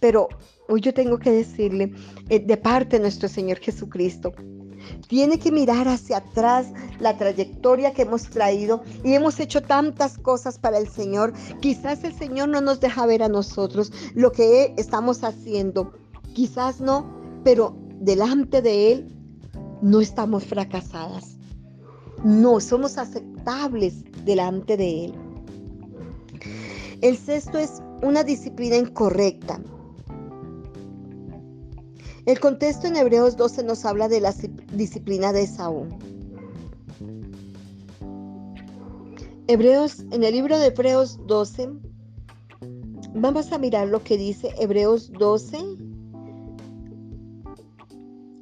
pero 0.00 0.28
hoy 0.68 0.80
yo 0.80 0.94
tengo 0.94 1.18
que 1.18 1.30
decirle 1.30 1.92
eh, 2.28 2.40
de 2.40 2.56
parte 2.56 2.96
de 2.96 3.02
nuestro 3.02 3.28
Señor 3.28 3.58
Jesucristo, 3.58 4.32
tiene 5.08 5.38
que 5.38 5.52
mirar 5.52 5.88
hacia 5.88 6.18
atrás 6.18 6.66
la 7.00 7.16
trayectoria 7.16 7.92
que 7.92 8.02
hemos 8.02 8.30
traído 8.30 8.82
y 9.02 9.14
hemos 9.14 9.38
hecho 9.40 9.62
tantas 9.62 10.18
cosas 10.18 10.58
para 10.58 10.78
el 10.78 10.88
Señor. 10.88 11.32
Quizás 11.60 12.04
el 12.04 12.14
Señor 12.14 12.48
no 12.48 12.60
nos 12.60 12.80
deja 12.80 13.06
ver 13.06 13.22
a 13.22 13.28
nosotros 13.28 13.92
lo 14.14 14.32
que 14.32 14.74
estamos 14.76 15.24
haciendo. 15.24 15.92
Quizás 16.34 16.80
no, 16.80 17.06
pero 17.44 17.76
delante 18.00 18.62
de 18.62 18.92
Él 18.92 19.08
no 19.82 20.00
estamos 20.00 20.44
fracasadas. 20.44 21.36
No, 22.24 22.60
somos 22.60 22.96
aceptables 22.96 24.04
delante 24.24 24.76
de 24.76 25.06
Él. 25.06 25.14
El 27.02 27.18
sexto 27.18 27.58
es 27.58 27.82
una 28.02 28.24
disciplina 28.24 28.76
incorrecta. 28.76 29.60
El 32.24 32.40
contexto 32.40 32.86
en 32.86 32.96
Hebreos 32.96 33.36
12 33.36 33.64
nos 33.64 33.84
habla 33.84 34.08
de 34.08 34.22
la 34.22 34.32
disciplina 34.76 35.32
de 35.32 35.46
Saúl. 35.46 35.88
Hebreos, 39.46 40.00
en 40.10 40.24
el 40.24 40.32
libro 40.32 40.58
de 40.58 40.66
Hebreos 40.66 41.18
12, 41.26 41.68
vamos 43.14 43.52
a 43.52 43.58
mirar 43.58 43.88
lo 43.88 44.02
que 44.02 44.16
dice 44.16 44.54
Hebreos 44.58 45.12
12. 45.12 45.58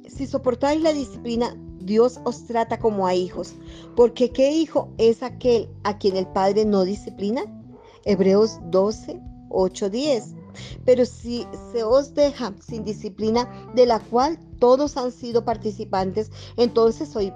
Si 0.07 0.27
soportáis 0.27 0.81
la 0.81 0.93
disciplina, 0.93 1.55
Dios 1.81 2.19
os 2.23 2.45
trata 2.45 2.79
como 2.79 3.05
a 3.05 3.13
hijos, 3.13 3.53
porque 3.95 4.31
¿qué 4.31 4.51
hijo 4.51 4.93
es 4.97 5.21
aquel 5.23 5.69
a 5.83 5.97
quien 5.97 6.15
el 6.15 6.27
Padre 6.27 6.63
no 6.63 6.83
disciplina? 6.83 7.43
Hebreos 8.05 8.59
12, 8.65 9.19
8, 9.49 9.89
10. 9.89 10.35
Pero 10.85 11.05
si 11.05 11.47
se 11.71 11.83
os 11.83 12.13
deja 12.13 12.53
sin 12.59 12.83
disciplina 12.83 13.49
de 13.75 13.85
la 13.85 13.99
cual 13.99 14.39
todos 14.59 14.97
han 14.97 15.11
sido 15.11 15.45
participantes, 15.45 16.31
entonces 16.57 17.09
sois, 17.09 17.33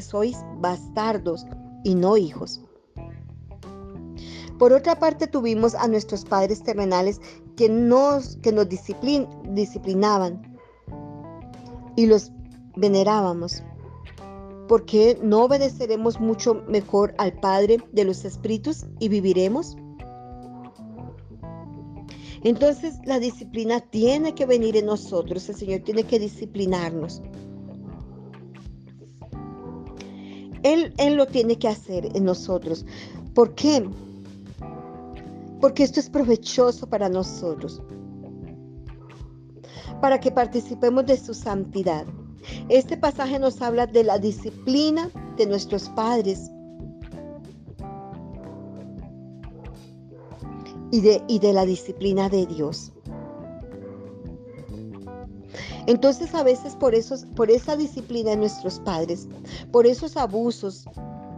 sois 0.00 0.36
bastardos 0.58 1.46
y 1.84 1.94
no 1.94 2.16
hijos. 2.16 2.60
Por 4.58 4.72
otra 4.72 4.98
parte, 4.98 5.26
tuvimos 5.26 5.74
a 5.74 5.88
nuestros 5.88 6.24
padres 6.24 6.62
terrenales 6.62 7.20
que 7.56 7.68
nos, 7.68 8.36
que 8.36 8.52
nos 8.52 8.68
disciplinaban 8.68 10.58
y 11.96 12.06
los 12.06 12.30
venerábamos. 12.76 13.62
¿Por 14.68 14.86
qué 14.86 15.18
no 15.22 15.44
obedeceremos 15.44 16.20
mucho 16.20 16.64
mejor 16.68 17.14
al 17.18 17.32
Padre 17.34 17.78
de 17.92 18.04
los 18.04 18.24
Espíritus 18.24 18.86
y 18.98 19.08
viviremos? 19.08 19.76
Entonces 22.44 22.98
la 23.06 23.18
disciplina 23.18 23.80
tiene 23.80 24.34
que 24.34 24.44
venir 24.44 24.76
en 24.76 24.86
nosotros, 24.86 25.48
el 25.48 25.56
Señor 25.56 25.80
tiene 25.80 26.04
que 26.04 26.18
disciplinarnos. 26.18 27.22
Él, 30.62 30.92
él 30.98 31.14
lo 31.14 31.26
tiene 31.26 31.56
que 31.56 31.68
hacer 31.68 32.14
en 32.14 32.24
nosotros. 32.24 32.84
¿Por 33.34 33.54
qué? 33.54 33.88
Porque 35.60 35.82
esto 35.82 36.00
es 36.00 36.10
provechoso 36.10 36.86
para 36.86 37.08
nosotros. 37.08 37.82
Para 40.02 40.20
que 40.20 40.30
participemos 40.30 41.06
de 41.06 41.16
su 41.16 41.32
santidad. 41.32 42.06
Este 42.68 42.98
pasaje 42.98 43.38
nos 43.38 43.62
habla 43.62 43.86
de 43.86 44.04
la 44.04 44.18
disciplina 44.18 45.10
de 45.38 45.46
nuestros 45.46 45.88
padres 45.90 46.50
y 50.94 51.00
de, 51.00 51.24
y 51.26 51.40
de 51.40 51.52
la 51.52 51.66
disciplina 51.66 52.28
de 52.28 52.46
Dios. 52.46 52.92
Entonces 55.88 56.32
a 56.36 56.44
veces 56.44 56.76
por, 56.76 56.94
esos, 56.94 57.24
por 57.34 57.50
esa 57.50 57.76
disciplina 57.76 58.30
de 58.30 58.36
nuestros 58.36 58.78
padres, 58.78 59.26
por 59.72 59.88
esos 59.88 60.16
abusos 60.16 60.84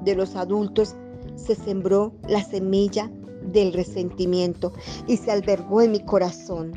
de 0.05 0.15
los 0.15 0.37
adultos, 0.37 0.95
se 1.37 1.55
sembró 1.55 2.13
la 2.29 2.45
semilla 2.45 3.11
del 3.45 3.73
resentimiento 3.73 4.75
y 5.07 5.17
se 5.17 5.33
albergó 5.33 5.81
en 5.81 5.93
mi 5.93 6.01
corazón. 6.01 6.73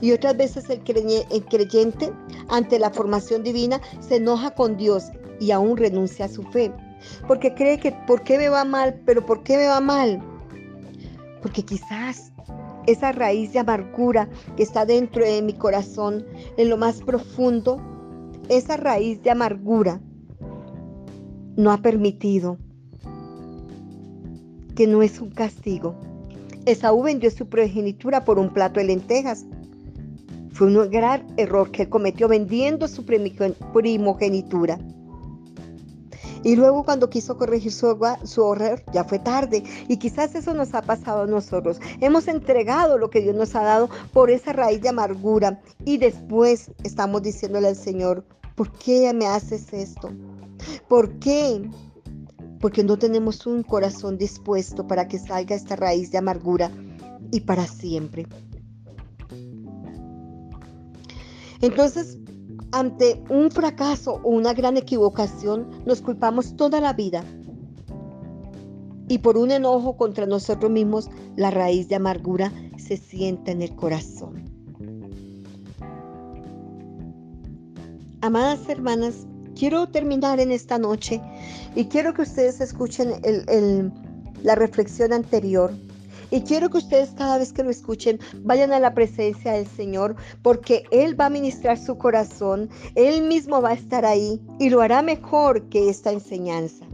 Y 0.00 0.12
otras 0.12 0.38
veces 0.38 0.70
el, 0.70 0.80
creyente 0.80 2.14
ante 2.48 2.78
la 2.78 2.88
formación 2.88 3.42
divina 3.42 3.78
se 4.00 4.16
enoja 4.16 4.54
con 4.54 4.78
Dios 4.78 5.10
y 5.38 5.50
aún 5.50 5.76
renuncia 5.76 6.24
a 6.24 6.28
su 6.28 6.44
fe. 6.44 6.72
Porque 7.28 7.52
cree 7.52 7.78
que, 7.78 7.92
¿por 8.06 8.22
qué 8.22 8.38
me 8.38 8.48
va 8.48 8.64
mal? 8.64 9.02
Pero 9.04 9.26
¿por 9.26 9.42
qué 9.42 9.58
me 9.58 9.66
va 9.66 9.80
mal? 9.82 10.22
Porque 11.42 11.64
quizás 11.64 12.32
esa 12.86 13.12
raíz 13.12 13.52
de 13.52 13.58
amargura 13.58 14.28
que 14.56 14.62
está 14.62 14.86
dentro 14.86 15.24
de 15.24 15.42
mi 15.42 15.52
corazón, 15.52 16.24
en 16.56 16.68
lo 16.68 16.76
más 16.76 17.02
profundo, 17.02 17.80
esa 18.48 18.76
raíz 18.76 19.22
de 19.22 19.30
amargura 19.30 20.00
no 21.56 21.72
ha 21.72 21.78
permitido 21.78 22.58
que 24.76 24.86
no 24.86 25.02
es 25.02 25.20
un 25.20 25.30
castigo. 25.30 25.96
Esaú 26.66 27.02
vendió 27.02 27.30
su 27.30 27.48
progenitura 27.48 28.24
por 28.24 28.38
un 28.38 28.50
plato 28.50 28.78
de 28.78 28.86
lentejas. 28.86 29.46
Fue 30.52 30.66
un 30.66 30.90
gran 30.90 31.26
error 31.36 31.70
que 31.70 31.88
cometió 31.88 32.28
vendiendo 32.28 32.86
su 32.86 33.04
primogenitura. 33.04 34.78
Y 36.46 36.54
luego 36.54 36.84
cuando 36.84 37.10
quiso 37.10 37.36
corregir 37.36 37.72
su, 37.72 37.98
su 38.22 38.44
horror, 38.44 38.80
ya 38.92 39.02
fue 39.02 39.18
tarde. 39.18 39.64
Y 39.88 39.96
quizás 39.96 40.32
eso 40.36 40.54
nos 40.54 40.74
ha 40.74 40.82
pasado 40.82 41.22
a 41.22 41.26
nosotros. 41.26 41.80
Hemos 42.00 42.28
entregado 42.28 42.98
lo 42.98 43.10
que 43.10 43.20
Dios 43.20 43.34
nos 43.34 43.56
ha 43.56 43.64
dado 43.64 43.90
por 44.12 44.30
esa 44.30 44.52
raíz 44.52 44.80
de 44.80 44.88
amargura. 44.88 45.60
Y 45.84 45.98
después 45.98 46.70
estamos 46.84 47.22
diciéndole 47.22 47.66
al 47.66 47.74
Señor, 47.74 48.24
¿por 48.54 48.70
qué 48.70 49.12
me 49.12 49.26
haces 49.26 49.72
esto? 49.72 50.12
¿Por 50.88 51.18
qué? 51.18 51.68
Porque 52.60 52.84
no 52.84 52.96
tenemos 52.96 53.44
un 53.44 53.64
corazón 53.64 54.16
dispuesto 54.16 54.86
para 54.86 55.08
que 55.08 55.18
salga 55.18 55.56
esta 55.56 55.74
raíz 55.74 56.12
de 56.12 56.18
amargura 56.18 56.70
y 57.32 57.40
para 57.40 57.66
siempre. 57.66 58.24
Entonces, 61.60 62.18
ante 62.72 63.22
un 63.30 63.50
fracaso 63.50 64.20
o 64.22 64.30
una 64.30 64.52
gran 64.52 64.76
equivocación, 64.76 65.70
nos 65.84 66.00
culpamos 66.00 66.56
toda 66.56 66.80
la 66.80 66.92
vida. 66.92 67.24
Y 69.08 69.18
por 69.18 69.38
un 69.38 69.52
enojo 69.52 69.96
contra 69.96 70.26
nosotros 70.26 70.70
mismos, 70.70 71.08
la 71.36 71.50
raíz 71.50 71.88
de 71.88 71.94
amargura 71.94 72.52
se 72.76 72.96
sienta 72.96 73.52
en 73.52 73.62
el 73.62 73.74
corazón. 73.76 74.44
Amadas 78.20 78.68
hermanas, 78.68 79.26
quiero 79.54 79.88
terminar 79.88 80.40
en 80.40 80.50
esta 80.50 80.78
noche 80.78 81.20
y 81.76 81.84
quiero 81.84 82.14
que 82.14 82.22
ustedes 82.22 82.60
escuchen 82.60 83.12
la 84.42 84.54
reflexión 84.56 85.12
anterior 85.12 85.72
y 86.30 86.42
quiero 86.42 86.70
que 86.70 86.78
ustedes 86.78 87.10
cada 87.10 87.38
vez 87.38 87.52
que 87.52 87.62
lo 87.62 87.70
escuchen 87.70 88.18
vayan 88.42 88.72
a 88.72 88.80
la 88.80 88.94
presencia 88.94 89.52
del 89.52 89.66
Señor 89.66 90.16
porque 90.42 90.84
Él 90.90 91.18
va 91.18 91.26
a 91.26 91.30
ministrar 91.30 91.78
su 91.78 91.98
corazón, 91.98 92.68
Él 92.94 93.26
mismo 93.26 93.60
va 93.60 93.70
a 93.70 93.74
estar 93.74 94.04
ahí 94.04 94.40
y 94.58 94.70
lo 94.70 94.80
hará 94.80 95.02
mejor 95.02 95.68
que 95.68 95.88
esta 95.88 96.12
enseñanza, 96.12 96.84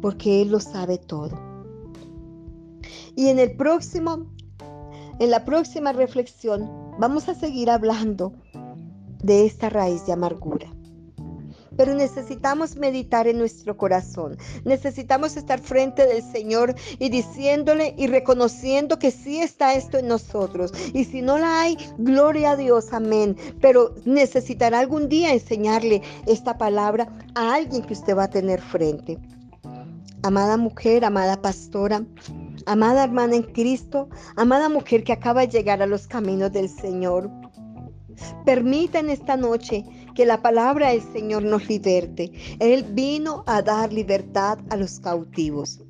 porque 0.00 0.42
Él 0.42 0.50
lo 0.50 0.60
sabe 0.60 0.98
todo. 0.98 1.38
Y 3.16 3.28
en 3.28 3.38
el 3.38 3.56
próximo, 3.56 4.26
en 5.18 5.30
la 5.30 5.44
próxima 5.44 5.92
reflexión, 5.92 6.70
vamos 6.98 7.28
a 7.28 7.34
seguir 7.34 7.70
hablando 7.70 8.32
de 9.22 9.44
esta 9.44 9.68
raíz 9.68 10.06
de 10.06 10.12
amargura 10.12 10.70
pero 11.80 11.94
necesitamos 11.94 12.76
meditar 12.76 13.26
en 13.26 13.38
nuestro 13.38 13.74
corazón. 13.74 14.36
Necesitamos 14.66 15.38
estar 15.38 15.60
frente 15.60 16.06
del 16.06 16.22
Señor 16.22 16.74
y 16.98 17.08
diciéndole 17.08 17.94
y 17.96 18.06
reconociendo 18.06 18.98
que 18.98 19.10
sí 19.10 19.40
está 19.40 19.72
esto 19.72 19.96
en 19.96 20.06
nosotros. 20.06 20.74
Y 20.92 21.06
si 21.06 21.22
no 21.22 21.38
la 21.38 21.62
hay, 21.62 21.78
gloria 21.96 22.50
a 22.50 22.56
Dios, 22.56 22.92
amén. 22.92 23.34
Pero 23.62 23.94
necesitará 24.04 24.80
algún 24.80 25.08
día 25.08 25.32
enseñarle 25.32 26.02
esta 26.26 26.58
palabra 26.58 27.08
a 27.34 27.54
alguien 27.54 27.80
que 27.80 27.94
usted 27.94 28.14
va 28.14 28.24
a 28.24 28.30
tener 28.30 28.60
frente. 28.60 29.16
Amada 30.22 30.58
mujer, 30.58 31.02
amada 31.06 31.40
pastora, 31.40 32.04
amada 32.66 33.04
hermana 33.04 33.36
en 33.36 33.44
Cristo, 33.44 34.10
amada 34.36 34.68
mujer 34.68 35.02
que 35.02 35.14
acaba 35.14 35.46
de 35.46 35.48
llegar 35.48 35.80
a 35.80 35.86
los 35.86 36.06
caminos 36.06 36.52
del 36.52 36.68
Señor. 36.68 37.30
Permita 38.44 38.98
en 38.98 39.08
esta 39.08 39.38
noche 39.38 39.84
que 40.20 40.26
la 40.26 40.42
palabra 40.42 40.90
del 40.90 41.00
Señor 41.14 41.44
nos 41.44 41.66
liberte. 41.66 42.30
Él 42.58 42.84
vino 42.90 43.42
a 43.46 43.62
dar 43.62 43.90
libertad 43.90 44.58
a 44.68 44.76
los 44.76 45.00
cautivos. 45.00 45.80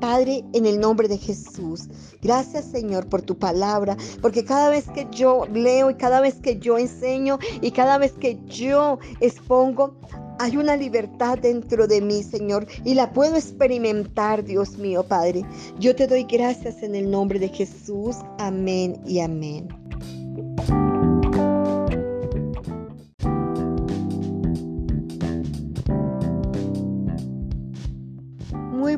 Padre, 0.00 0.42
en 0.54 0.64
el 0.64 0.80
nombre 0.80 1.06
de 1.06 1.18
Jesús, 1.18 1.86
gracias 2.22 2.64
Señor 2.64 3.10
por 3.10 3.20
tu 3.20 3.38
palabra, 3.38 3.94
porque 4.22 4.42
cada 4.42 4.70
vez 4.70 4.88
que 4.88 5.06
yo 5.10 5.44
leo 5.52 5.90
y 5.90 5.96
cada 5.96 6.22
vez 6.22 6.36
que 6.36 6.58
yo 6.58 6.78
enseño 6.78 7.38
y 7.60 7.72
cada 7.72 7.98
vez 7.98 8.12
que 8.12 8.38
yo 8.46 9.00
expongo, 9.20 10.00
hay 10.38 10.56
una 10.56 10.74
libertad 10.74 11.36
dentro 11.36 11.86
de 11.86 12.00
mí, 12.00 12.22
Señor, 12.22 12.66
y 12.86 12.94
la 12.94 13.12
puedo 13.12 13.36
experimentar, 13.36 14.44
Dios 14.44 14.78
mío, 14.78 15.02
Padre. 15.02 15.44
Yo 15.78 15.94
te 15.94 16.06
doy 16.06 16.22
gracias 16.22 16.82
en 16.82 16.94
el 16.94 17.10
nombre 17.10 17.38
de 17.38 17.50
Jesús. 17.50 18.16
Amén 18.38 18.98
y 19.04 19.20
amén. 19.20 19.87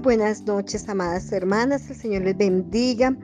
Buenas 0.01 0.43
noches, 0.47 0.89
amadas 0.89 1.31
hermanas. 1.31 1.91
El 1.91 1.97
Señor 1.97 2.23
les 2.23 2.37
bendiga. 2.37 3.15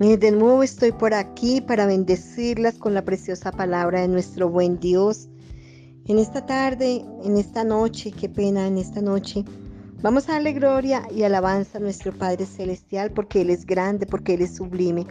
Eh, 0.00 0.16
de 0.16 0.30
nuevo 0.30 0.62
estoy 0.62 0.92
por 0.92 1.12
aquí 1.12 1.60
para 1.60 1.86
bendecirlas 1.86 2.78
con 2.78 2.94
la 2.94 3.04
preciosa 3.04 3.52
palabra 3.52 4.00
de 4.00 4.08
nuestro 4.08 4.48
buen 4.48 4.80
Dios. 4.80 5.28
En 6.06 6.18
esta 6.18 6.46
tarde, 6.46 7.04
en 7.24 7.36
esta 7.36 7.62
noche, 7.62 8.12
qué 8.12 8.28
pena, 8.28 8.66
en 8.66 8.78
esta 8.78 9.00
noche, 9.00 9.44
Vamos 10.00 10.28
a 10.28 10.34
darle 10.34 10.52
gloria 10.52 11.08
y 11.10 11.24
alabanza 11.24 11.78
a 11.78 11.80
nuestro 11.80 12.16
Padre 12.16 12.46
Celestial 12.46 13.10
porque 13.10 13.40
Él 13.40 13.50
es 13.50 13.66
grande, 13.66 14.06
porque 14.06 14.34
Él 14.34 14.42
es 14.42 14.54
sublime, 14.54 15.08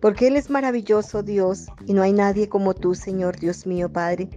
porque 0.00 0.28
Él 0.28 0.36
es 0.36 0.48
maravilloso 0.48 1.22
Dios 1.22 1.66
y 1.84 1.92
no 1.92 2.00
hay 2.00 2.14
nadie 2.14 2.48
como 2.48 2.72
tú, 2.72 2.94
Señor 2.94 3.38
Dios 3.38 3.66
mío, 3.66 3.92
Padre. 3.92 4.30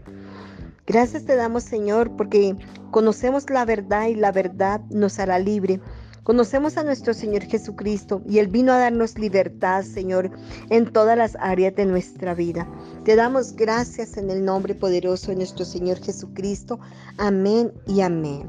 Gracias 0.86 1.24
te 1.24 1.38
damos, 1.38 1.64
Señor, 1.64 2.18
porque 2.18 2.58
conocemos 2.92 3.50
la 3.50 3.64
verdad 3.64 4.08
y 4.08 4.16
la 4.16 4.34
verdad 4.34 4.82
nos 4.90 5.20
hará 5.20 5.40
libre. 5.40 5.80
Conocemos 6.24 6.78
a 6.78 6.84
nuestro 6.84 7.14
Señor 7.14 7.44
Jesucristo 7.44 8.22
y 8.26 8.40
Él 8.40 8.48
vino 8.48 8.72
a 8.72 8.78
darnos 8.78 9.20
libertad, 9.20 9.84
Señor, 9.84 10.32
en 10.70 10.92
todas 10.92 11.18
las 11.18 11.36
áreas 11.38 11.76
de 11.76 11.86
nuestra 11.86 12.34
vida. 12.34 12.66
Te 13.04 13.18
damos 13.18 13.54
gracias 13.58 14.16
en 14.16 14.30
el 14.30 14.46
nombre 14.46 14.74
poderoso 14.74 15.32
de 15.32 15.36
nuestro 15.36 15.66
Señor 15.66 16.00
Jesucristo. 16.00 16.80
Amén 17.18 17.74
y 17.88 18.00
amén. 18.00 18.48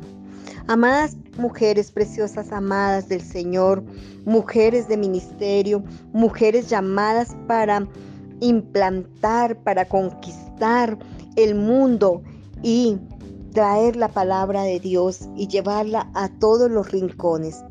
Amadas 0.69 1.16
mujeres 1.37 1.90
preciosas, 1.90 2.52
amadas 2.52 3.09
del 3.09 3.21
Señor, 3.21 3.83
mujeres 4.25 4.87
de 4.87 4.97
ministerio, 4.97 5.83
mujeres 6.12 6.71
llamadas 6.71 7.37
para 7.49 7.88
implantar, 8.40 9.57
para 9.64 9.85
conquistar 9.87 10.97
el 11.35 11.57
mundo 11.57 12.23
y 12.62 12.99
traer 13.55 13.95
la 13.95 14.09
palabra 14.09 14.65
de 14.65 14.81
Dios 14.81 15.29
y 15.37 15.47
llevarla 15.47 16.11
a 16.13 16.29
todos 16.29 16.71
los 16.71 16.91
rincones. 16.91 17.65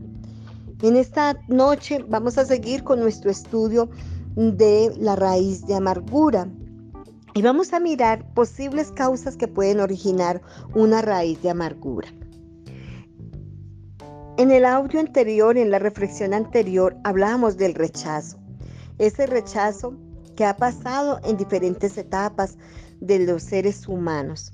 En 0.82 0.96
esta 0.96 1.38
noche 1.50 2.04
vamos 2.08 2.38
a 2.38 2.46
seguir 2.46 2.84
con 2.84 3.00
nuestro 3.00 3.30
estudio 3.30 3.90
de 4.36 4.94
la 4.98 5.16
raíz 5.16 5.66
de 5.68 5.76
amargura 5.76 6.48
y 7.36 7.42
vamos 7.42 7.74
a 7.74 7.80
mirar 7.80 8.34
posibles 8.34 8.92
causas 8.92 9.36
que 9.36 9.48
pueden 9.48 9.82
originar 9.82 10.42
una 10.74 11.02
raíz 11.02 11.42
de 11.42 11.50
amargura. 11.50 12.08
En 14.38 14.52
el 14.52 14.66
audio 14.66 15.00
anterior, 15.00 15.58
en 15.58 15.70
la 15.70 15.80
reflexión 15.80 16.34
anterior, 16.34 16.96
hablábamos 17.04 17.58
del 17.58 17.76
rechazo. 17.76 18.38
Ese 18.98 19.28
rechazo 19.28 19.96
que 20.36 20.46
ha 20.46 20.56
pasado 20.56 21.20
en 21.24 21.38
diferentes 21.38 21.98
etapas 21.98 22.58
de 23.00 23.20
los 23.20 23.44
seres 23.44 23.88
humanos. 23.88 24.52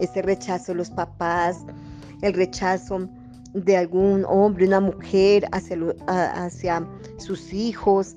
Ese 0.00 0.22
rechazo 0.22 0.72
de 0.72 0.78
los 0.78 0.90
papás, 0.90 1.58
el 2.22 2.34
rechazo 2.34 3.08
de 3.54 3.76
algún 3.76 4.24
hombre, 4.26 4.66
una 4.66 4.80
mujer 4.80 5.46
hacia, 5.52 5.78
hacia 6.06 6.86
sus 7.18 7.52
hijos. 7.52 8.16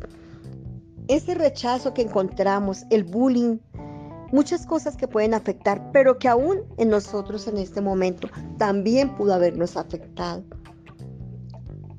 Ese 1.08 1.36
rechazo 1.36 1.94
que 1.94 2.02
encontramos, 2.02 2.86
el 2.90 3.04
bullying, 3.04 3.58
muchas 4.32 4.66
cosas 4.66 4.96
que 4.96 5.08
pueden 5.08 5.34
afectar, 5.34 5.92
pero 5.92 6.18
que 6.18 6.28
aún 6.28 6.60
en 6.78 6.90
nosotros 6.90 7.48
en 7.48 7.58
este 7.58 7.82
momento 7.82 8.30
también 8.58 9.16
pudo 9.16 9.34
habernos 9.34 9.78
afectado 9.78 10.44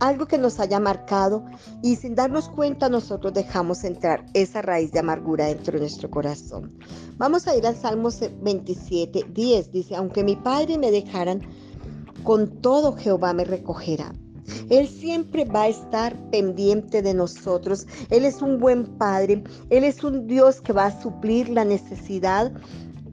algo 0.02 0.26
que 0.26 0.36
nos 0.36 0.58
haya 0.58 0.80
marcado 0.80 1.44
y 1.80 1.94
sin 1.94 2.16
darnos 2.16 2.48
cuenta 2.48 2.88
nosotros 2.88 3.32
dejamos 3.32 3.84
entrar 3.84 4.26
esa 4.34 4.60
raíz 4.60 4.90
de 4.90 4.98
amargura 4.98 5.46
dentro 5.46 5.74
de 5.74 5.80
nuestro 5.80 6.10
corazón. 6.10 6.76
Vamos 7.18 7.46
a 7.46 7.54
ir 7.54 7.64
al 7.64 7.76
Salmo 7.76 8.08
27, 8.42 9.26
10. 9.32 9.70
Dice, 9.70 9.94
aunque 9.94 10.24
mi 10.24 10.34
padre 10.34 10.76
me 10.76 10.90
dejaran, 10.90 11.40
con 12.24 12.60
todo 12.60 12.96
Jehová 12.96 13.32
me 13.32 13.44
recogerá. 13.44 14.12
Él 14.70 14.88
siempre 14.88 15.44
va 15.44 15.62
a 15.62 15.68
estar 15.68 16.16
pendiente 16.30 17.00
de 17.00 17.14
nosotros. 17.14 17.86
Él 18.10 18.24
es 18.24 18.42
un 18.42 18.58
buen 18.58 18.98
padre. 18.98 19.44
Él 19.70 19.84
es 19.84 20.02
un 20.02 20.26
Dios 20.26 20.60
que 20.60 20.72
va 20.72 20.86
a 20.86 21.00
suplir 21.00 21.48
la 21.48 21.64
necesidad 21.64 22.52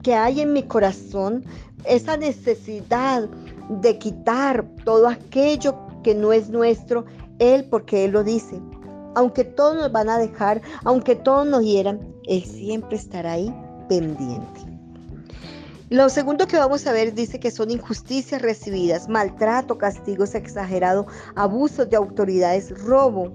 que 0.02 0.14
hay 0.14 0.40
en 0.40 0.52
mi 0.52 0.64
corazón. 0.64 1.44
Esa 1.84 2.16
necesidad 2.16 3.28
de 3.68 3.96
quitar 3.98 4.66
todo 4.84 5.06
aquello 5.06 5.89
que 6.02 6.14
no 6.14 6.32
es 6.32 6.50
nuestro, 6.50 7.04
Él 7.38 7.66
porque 7.70 8.04
Él 8.04 8.12
lo 8.12 8.24
dice. 8.24 8.60
Aunque 9.14 9.44
todos 9.44 9.76
nos 9.76 9.92
van 9.92 10.08
a 10.08 10.18
dejar, 10.18 10.62
aunque 10.84 11.16
todos 11.16 11.46
nos 11.46 11.62
hieran, 11.62 12.14
Él 12.26 12.44
siempre 12.44 12.96
estará 12.96 13.32
ahí 13.32 13.54
pendiente. 13.88 14.60
Lo 15.88 16.08
segundo 16.08 16.46
que 16.46 16.56
vamos 16.56 16.86
a 16.86 16.92
ver 16.92 17.14
dice 17.14 17.40
que 17.40 17.50
son 17.50 17.72
injusticias 17.72 18.40
recibidas, 18.40 19.08
maltrato, 19.08 19.76
castigos 19.76 20.36
exagerados, 20.36 21.06
abusos 21.34 21.90
de 21.90 21.96
autoridades, 21.96 22.70
robo, 22.84 23.32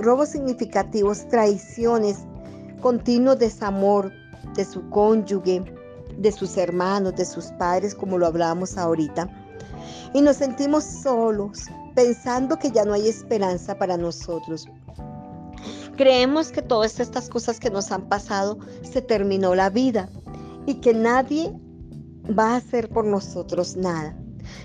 robos 0.00 0.28
significativos, 0.30 1.28
traiciones, 1.28 2.18
continuo 2.80 3.36
desamor 3.36 4.10
de 4.56 4.64
su 4.64 4.90
cónyuge, 4.90 5.62
de 6.18 6.32
sus 6.32 6.56
hermanos, 6.56 7.14
de 7.14 7.24
sus 7.24 7.46
padres, 7.52 7.94
como 7.94 8.18
lo 8.18 8.26
hablábamos 8.26 8.76
ahorita 8.76 9.45
y 10.14 10.20
nos 10.20 10.36
sentimos 10.36 10.84
solos, 10.84 11.64
pensando 11.94 12.58
que 12.58 12.70
ya 12.70 12.84
no 12.84 12.94
hay 12.94 13.08
esperanza 13.08 13.78
para 13.78 13.96
nosotros. 13.96 14.66
Creemos 15.96 16.52
que 16.52 16.62
todas 16.62 17.00
estas 17.00 17.28
cosas 17.28 17.58
que 17.58 17.70
nos 17.70 17.90
han 17.90 18.08
pasado 18.08 18.58
se 18.82 19.00
terminó 19.00 19.54
la 19.54 19.70
vida 19.70 20.08
y 20.66 20.74
que 20.74 20.92
nadie 20.92 21.52
va 22.38 22.52
a 22.52 22.56
hacer 22.56 22.88
por 22.88 23.04
nosotros 23.04 23.76
nada. 23.76 24.16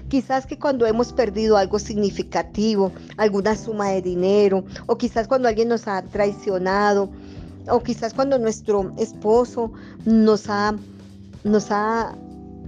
Quizás 0.10 0.45
que 0.45 0.60
cuando 0.60 0.86
hemos 0.86 1.13
perdido 1.13 1.57
algo 1.57 1.79
significativo, 1.79 2.91
alguna 3.17 3.55
suma 3.55 3.89
de 3.89 4.01
dinero, 4.01 4.65
o 4.88 4.97
quizás 4.97 5.27
cuando 5.27 5.47
alguien 5.47 5.69
nos 5.69 5.88
ha 5.88 6.01
traicionado, 6.03 7.10
o 7.69 7.81
quizás 7.81 8.13
cuando 8.13 8.38
nuestro 8.38 8.91
esposo 8.97 9.71
nos 10.05 10.49
ha, 10.49 10.75
nos 11.43 11.71
ha 11.71 12.15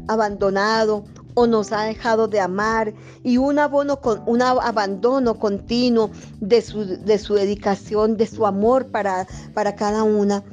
abandonado, 0.08 1.04
o 1.36 1.48
nos 1.48 1.72
ha 1.72 1.84
dejado 1.84 2.28
de 2.28 2.40
amar 2.40 2.94
y 3.24 3.38
un, 3.38 3.60
abono 3.60 4.00
con, 4.02 4.24
un 4.26 4.42
abandono 4.42 5.36
continuo 5.36 6.12
de 6.40 6.62
su, 6.62 6.86
de 6.86 7.18
su 7.18 7.36
dedicación, 7.36 8.18
de 8.18 8.28
su 8.28 8.46
amor 8.46 8.88
para, 8.88 9.28
para 9.54 9.76
cada 9.76 10.04
una. 10.04 10.44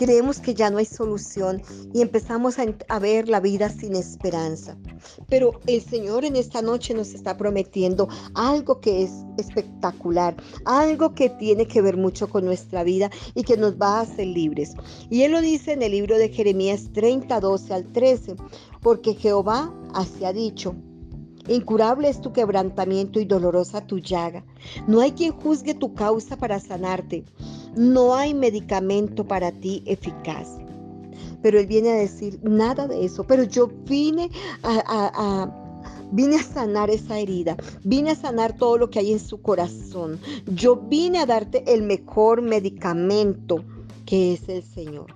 Creemos 0.00 0.40
que 0.40 0.54
ya 0.54 0.70
no 0.70 0.78
hay 0.78 0.86
solución 0.86 1.60
y 1.92 2.00
empezamos 2.00 2.56
a, 2.58 2.98
ver 2.98 3.28
la 3.28 3.38
vida 3.38 3.68
sin 3.68 3.94
esperanza. 3.94 4.78
Pero 5.28 5.60
el 5.66 5.82
Señor 5.82 6.24
en 6.24 6.36
esta 6.36 6.62
noche 6.62 6.94
nos 6.94 7.12
está 7.12 7.36
prometiendo 7.36 8.08
algo 8.32 8.80
que 8.80 9.02
es 9.02 9.10
espectacular, 9.36 10.34
algo 10.64 11.14
que 11.14 11.28
tiene 11.28 11.68
que 11.68 11.82
ver 11.82 11.98
mucho 11.98 12.30
con 12.30 12.46
nuestra 12.46 12.82
vida 12.82 13.10
y 13.34 13.42
que 13.42 13.58
nos 13.58 13.74
va 13.74 13.98
a 13.98 14.00
hacer 14.00 14.28
libres. 14.28 14.72
Y 15.10 15.24
Él 15.24 15.32
lo 15.32 15.42
dice 15.42 15.72
en 15.72 15.82
el 15.82 15.92
libro 15.92 16.16
de 16.16 16.30
Jeremías 16.30 16.88
30, 16.94 17.38
12 17.38 17.74
al 17.74 17.92
13, 17.92 18.36
porque 18.80 19.12
Jehová 19.12 19.70
así 19.92 20.24
ha 20.24 20.32
dicho. 20.32 20.76
Incurable 21.46 22.08
es 22.08 22.22
tu 22.22 22.32
quebrantamiento 22.32 23.20
y 23.20 23.26
dolorosa 23.26 23.86
tu 23.86 23.98
llaga. 23.98 24.44
No 24.86 25.00
hay 25.00 25.12
quien 25.12 25.32
juzgue 25.32 25.74
tu 25.74 25.92
causa 25.92 26.38
para 26.38 26.58
sanarte. 26.58 27.26
No 27.76 28.14
hay 28.14 28.34
medicamento 28.34 29.26
para 29.26 29.52
ti 29.52 29.82
eficaz. 29.86 30.58
Pero 31.42 31.58
él 31.58 31.66
viene 31.66 31.90
a 31.90 31.94
decir 31.94 32.38
nada 32.42 32.86
de 32.86 33.04
eso. 33.04 33.24
Pero 33.24 33.44
yo 33.44 33.68
vine 33.86 34.30
a, 34.62 35.48
Vine 36.12 36.36
a 36.36 36.42
sanar 36.42 36.90
esa 36.90 37.20
herida, 37.20 37.56
vine 37.84 38.10
a 38.10 38.16
sanar 38.16 38.56
todo 38.56 38.76
lo 38.76 38.90
que 38.90 38.98
hay 38.98 39.12
en 39.12 39.20
su 39.20 39.40
corazón. 39.42 40.18
Yo 40.46 40.74
vine 40.74 41.18
a 41.18 41.26
darte 41.26 41.72
el 41.72 41.82
mejor 41.82 42.42
medicamento 42.42 43.64
que 44.06 44.32
es 44.32 44.48
el 44.48 44.64
Señor. 44.64 45.14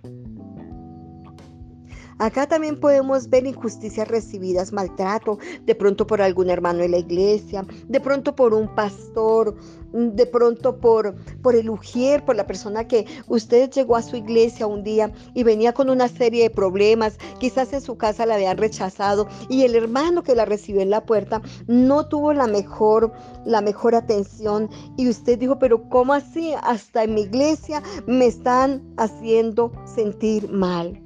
Acá 2.19 2.47
también 2.47 2.79
podemos 2.79 3.29
ver 3.29 3.47
injusticias 3.47 4.09
recibidas, 4.09 4.73
maltrato, 4.73 5.39
de 5.65 5.75
pronto 5.75 6.07
por 6.07 6.23
algún 6.23 6.51
hermano 6.51 6.81
de 6.81 6.89
la 6.89 6.99
iglesia, 6.99 7.67
de 7.89 8.01
pronto 8.01 8.35
por 8.37 8.55
un 8.55 8.73
pastor, 8.75 9.57
de 9.93 10.27
pronto 10.27 10.79
por, 10.81 11.15
por 11.43 11.55
el 11.55 11.71
ujier, 11.71 12.25
por 12.25 12.37
la 12.37 12.47
persona 12.47 12.87
que 12.87 13.07
usted 13.29 13.71
llegó 13.71 13.97
a 13.97 14.03
su 14.03 14.17
iglesia 14.17 14.67
un 14.67 14.83
día 14.83 15.13
y 15.35 15.45
venía 15.45 15.73
con 15.73 15.89
una 15.89 16.09
serie 16.09 16.45
de 16.45 16.51
problemas, 16.51 17.19
quizás 17.39 17.73
en 17.73 17.81
su 17.81 17.97
casa 17.97 18.27
la 18.27 18.35
habían 18.35 18.59
rechazado 18.59 19.29
y 19.49 19.63
el 19.63 19.75
hermano 19.75 20.23
que 20.23 20.35
la 20.35 20.45
recibió 20.45 20.83
en 20.83 20.91
la 20.91 21.07
puerta 21.07 21.43
no 21.67 22.09
tuvo 22.09 22.33
la 22.33 22.47
mejor, 22.47 23.13
la 23.45 23.61
mejor 23.61 23.95
atención 23.95 24.69
y 24.97 25.09
usted 25.09 25.39
dijo, 25.39 25.59
pero 25.59 25.89
¿cómo 25.89 26.13
así? 26.13 26.55
Hasta 26.63 27.05
en 27.05 27.15
mi 27.15 27.23
iglesia 27.23 27.83
me 28.07 28.27
están 28.27 28.83
haciendo 28.97 29.73
sentir 29.85 30.51
mal. 30.51 31.04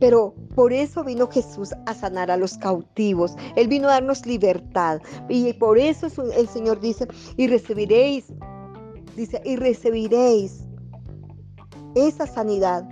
Pero 0.00 0.34
por 0.54 0.72
eso 0.72 1.04
vino 1.04 1.28
Jesús 1.28 1.70
a 1.86 1.94
sanar 1.94 2.30
a 2.30 2.36
los 2.36 2.58
cautivos. 2.58 3.36
Él 3.56 3.68
vino 3.68 3.88
a 3.88 3.92
darnos 3.92 4.26
libertad. 4.26 5.00
Y 5.28 5.52
por 5.54 5.78
eso 5.78 6.08
el 6.32 6.48
Señor 6.48 6.80
dice, 6.80 7.06
y 7.36 7.46
recibiréis, 7.46 8.26
dice, 9.16 9.40
y 9.44 9.56
recibiréis 9.56 10.64
esa 11.94 12.26
sanidad 12.26 12.88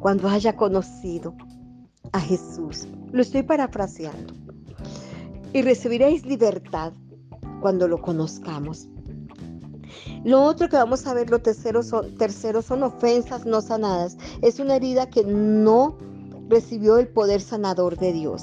cuando 0.00 0.28
haya 0.28 0.56
conocido 0.56 1.34
a 2.12 2.20
Jesús. 2.20 2.88
Lo 3.12 3.22
estoy 3.22 3.42
parafraseando. 3.42 4.34
Y 5.52 5.62
recibiréis 5.62 6.24
libertad 6.24 6.92
cuando 7.60 7.86
lo 7.86 8.00
conozcamos. 8.00 8.88
Lo 10.24 10.42
otro 10.42 10.68
que 10.68 10.76
vamos 10.76 11.06
a 11.06 11.14
ver, 11.14 11.30
lo 11.30 11.40
tercero 11.40 11.82
son, 11.82 12.14
tercero 12.16 12.62
son 12.62 12.82
ofensas 12.82 13.44
no 13.44 13.60
sanadas. 13.60 14.16
Es 14.40 14.60
una 14.60 14.76
herida 14.76 15.10
que 15.10 15.24
no 15.24 15.98
recibió 16.48 16.98
el 16.98 17.08
poder 17.08 17.40
sanador 17.40 17.98
de 17.98 18.12
Dios. 18.12 18.42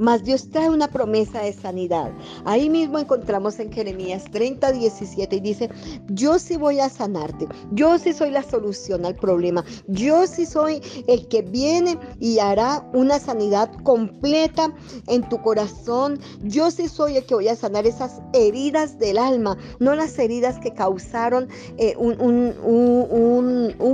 Mas 0.00 0.24
Dios 0.24 0.48
trae 0.48 0.70
una 0.70 0.88
promesa 0.88 1.42
de 1.42 1.52
sanidad. 1.52 2.10
Ahí 2.46 2.70
mismo 2.70 2.98
encontramos 2.98 3.60
en 3.60 3.70
Jeremías 3.70 4.24
30, 4.32 4.72
17 4.72 5.36
y 5.36 5.40
dice, 5.40 5.70
yo 6.08 6.38
sí 6.38 6.56
voy 6.56 6.80
a 6.80 6.88
sanarte, 6.88 7.46
yo 7.72 7.98
sí 7.98 8.14
soy 8.14 8.30
la 8.30 8.42
solución 8.42 9.04
al 9.04 9.14
problema, 9.14 9.62
yo 9.88 10.26
sí 10.26 10.46
soy 10.46 10.80
el 11.06 11.28
que 11.28 11.42
viene 11.42 11.98
y 12.18 12.38
hará 12.38 12.88
una 12.94 13.18
sanidad 13.18 13.70
completa 13.82 14.74
en 15.06 15.28
tu 15.28 15.42
corazón, 15.42 16.18
yo 16.44 16.70
sí 16.70 16.88
soy 16.88 17.18
el 17.18 17.26
que 17.26 17.34
voy 17.34 17.48
a 17.48 17.56
sanar 17.56 17.86
esas 17.86 18.22
heridas 18.32 18.98
del 18.98 19.18
alma, 19.18 19.58
no 19.80 19.94
las 19.94 20.18
heridas 20.18 20.58
que 20.60 20.72
causaron 20.72 21.46
eh, 21.76 21.94
un, 21.98 22.54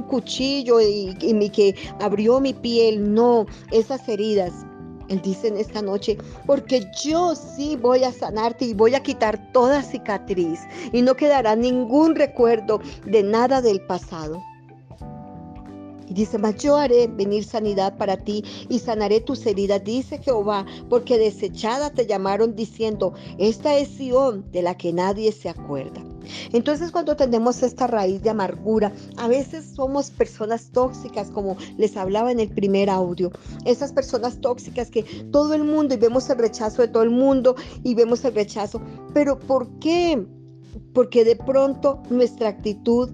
cuchillo 0.09 0.81
y, 0.81 1.17
y 1.21 1.51
que 1.51 1.75
abrió 2.01 2.39
mi 2.39 2.55
piel, 2.55 3.13
no, 3.13 3.47
esas 3.73 4.09
heridas 4.09 4.66
él 5.09 5.21
dice 5.23 5.49
en 5.49 5.57
esta 5.57 5.83
noche, 5.83 6.19
porque 6.47 6.91
yo 7.03 7.35
sí 7.35 7.77
voy 7.77 8.05
a 8.05 8.13
sanarte 8.13 8.65
y 8.65 8.75
voy 8.75 8.95
a 8.95 9.03
quitar 9.03 9.53
toda 9.53 9.83
cicatriz 9.83 10.61
y 10.93 11.03
no 11.03 11.15
quedará 11.15 11.57
ningún 11.57 12.15
recuerdo 12.15 12.81
de 13.05 13.23
nada 13.23 13.61
del 13.61 13.81
pasado. 13.87 14.43
Y 16.09 16.15
dice, 16.15 16.39
mas 16.39 16.57
yo 16.57 16.77
haré 16.77 17.09
venir 17.09 17.45
sanidad 17.45 17.97
para 17.97 18.17
ti 18.17 18.45
y 18.69 18.79
sanaré 18.79 19.21
tus 19.21 19.45
heridas, 19.47 19.83
dice 19.85 20.19
Jehová, 20.19 20.67
porque 20.89 21.19
desechada 21.19 21.91
te 21.91 22.07
llamaron 22.07 22.55
diciendo, 22.55 23.15
esta 23.39 23.77
es 23.77 23.89
Sión 23.89 24.51
de 24.53 24.63
la 24.63 24.77
que 24.77 24.93
nadie 24.93 25.33
se 25.33 25.49
acuerda. 25.49 26.03
Entonces 26.53 26.91
cuando 26.91 27.17
tenemos 27.17 27.63
esta 27.63 27.87
raíz 27.87 28.23
de 28.23 28.31
amargura, 28.31 28.93
a 29.17 29.29
veces 29.29 29.65
somos 29.75 30.11
personas 30.11 30.71
tóxicas, 30.73 31.31
como 31.31 31.57
les 31.77 31.97
hablaba 31.97 32.33
en 32.33 32.41
el 32.41 32.49
primer 32.49 32.91
audio. 32.91 33.31
Esas 33.65 33.93
personas 33.93 34.41
tóxicas 34.41 34.91
que 34.91 35.03
todo 35.31 35.55
el 35.55 35.65
mundo 35.65 35.95
y 35.95 35.99
vemos 35.99 36.29
el 36.31 36.39
rechazo 36.39 36.83
de 36.83 36.89
todo 36.89 37.03
el 37.03 37.11
mundo 37.11 37.57
y 37.83 37.95
vemos 37.95 38.25
el 38.25 38.35
rechazo. 38.35 38.81
Pero 39.15 39.39
¿por 39.39 39.79
qué? 39.79 40.27
Porque 40.93 41.25
de 41.25 41.37
pronto 41.37 42.03
nuestra 42.11 42.49
actitud 42.49 43.11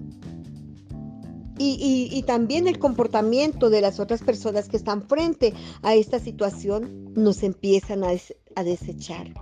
y, 1.57 2.23
también 2.25 2.67
el 2.67 2.79
comportamiento 2.79 3.69
de 3.69 3.81
las 3.81 3.99
otras 3.99 4.21
personas 4.21 4.69
que 4.69 4.77
están 4.77 5.07
frente 5.07 5.53
a 5.81 5.95
esta 5.95 6.19
situación 6.19 7.13
nos 7.13 7.43
empiezan 7.43 8.03
a, 8.03 8.09
a 8.55 8.63
desechar. 8.63 9.33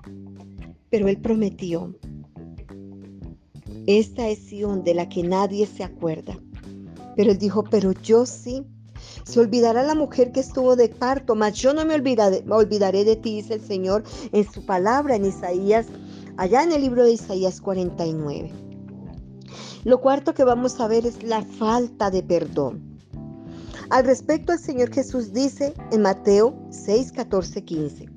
Pero 0.90 1.08
Él 1.08 1.18
prometió 1.22 1.96
esta 3.88 4.30
es 4.30 4.40
Sion 4.40 4.84
de 4.84 4.94
la 4.94 5.10
que 5.10 5.24
nadie 5.24 5.66
se 5.66 5.84
acuerda. 5.84 6.38
Pero 7.16 7.32
él 7.32 7.38
dijo, 7.38 7.64
pero 7.64 7.92
yo 7.94 8.26
sí. 8.26 8.64
Se 9.24 9.40
olvidará 9.40 9.84
la 9.84 9.96
mujer 9.96 10.32
que 10.32 10.40
estuvo 10.40 10.76
de 10.76 10.90
parto, 10.90 11.36
mas 11.36 11.54
yo 11.56 11.74
no 11.74 11.86
me 11.86 11.96
olvidaré, 11.96 12.44
olvidaré 12.50 13.04
de 13.04 13.16
ti, 13.16 13.38
dice 13.38 13.56
el 13.56 13.62
Señor 13.62 14.04
en 14.32 14.50
su 14.50 14.66
palabra 14.66 15.16
en 15.16 15.26
Isaías, 15.26 15.88
allá 16.38 16.64
en 16.64 16.72
el 16.72 16.82
libro 16.82 17.04
de 17.04 17.14
Isaías 17.14 17.60
49. 17.60 18.52
Lo 19.84 20.00
cuarto 20.02 20.34
que 20.34 20.44
vamos 20.44 20.80
a 20.80 20.88
ver 20.88 21.06
es 21.06 21.24
la 21.24 21.44
falta 21.44 22.12
de 22.12 22.24
perdón. 22.24 22.92
Al 23.90 24.06
respecto, 24.06 24.54
el 24.54 24.60
Señor 24.60 24.94
Jesús 24.94 25.34
dice 25.34 25.74
en 25.92 26.02
Mateo 26.02 26.56
6, 26.70 27.12
14, 27.12 27.64
15. 27.66 28.10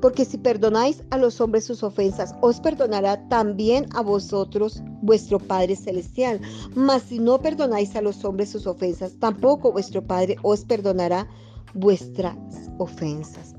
Porque 0.00 0.24
si 0.24 0.38
perdonáis 0.38 1.02
a 1.10 1.18
los 1.18 1.40
hombres 1.40 1.64
sus 1.64 1.82
ofensas, 1.82 2.34
os 2.40 2.60
perdonará 2.60 3.28
también 3.28 3.86
a 3.94 4.02
vosotros 4.02 4.82
vuestro 5.02 5.38
Padre 5.38 5.76
Celestial. 5.76 6.40
Mas 6.74 7.02
si 7.02 7.18
no 7.18 7.40
perdonáis 7.40 7.94
a 7.94 8.02
los 8.02 8.24
hombres 8.24 8.50
sus 8.50 8.66
ofensas, 8.66 9.16
tampoco 9.18 9.70
vuestro 9.70 10.04
Padre 10.04 10.36
os 10.42 10.64
perdonará 10.64 11.28
vuestras 11.74 12.36
ofensas. 12.78 13.54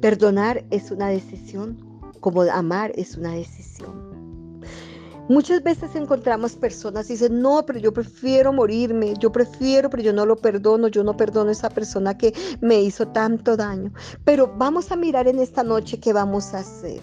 Perdonar 0.00 0.64
es 0.70 0.90
una 0.90 1.08
decisión, 1.08 2.00
como 2.20 2.42
amar 2.42 2.92
es 2.96 3.16
una 3.16 3.32
decisión. 3.32 4.15
Muchas 5.28 5.60
veces 5.64 5.96
encontramos 5.96 6.54
personas 6.54 7.10
y 7.10 7.14
dicen, 7.14 7.40
no, 7.42 7.64
pero 7.66 7.80
yo 7.80 7.92
prefiero 7.92 8.52
morirme, 8.52 9.14
yo 9.18 9.32
prefiero, 9.32 9.90
pero 9.90 10.02
yo 10.04 10.12
no 10.12 10.24
lo 10.24 10.36
perdono, 10.36 10.86
yo 10.86 11.02
no 11.02 11.16
perdono 11.16 11.48
a 11.48 11.52
esa 11.52 11.68
persona 11.68 12.16
que 12.16 12.32
me 12.60 12.80
hizo 12.80 13.08
tanto 13.08 13.56
daño. 13.56 13.92
Pero 14.24 14.54
vamos 14.56 14.92
a 14.92 14.96
mirar 14.96 15.26
en 15.26 15.40
esta 15.40 15.64
noche 15.64 15.98
qué 15.98 16.12
vamos 16.12 16.54
a 16.54 16.58
hacer. 16.58 17.02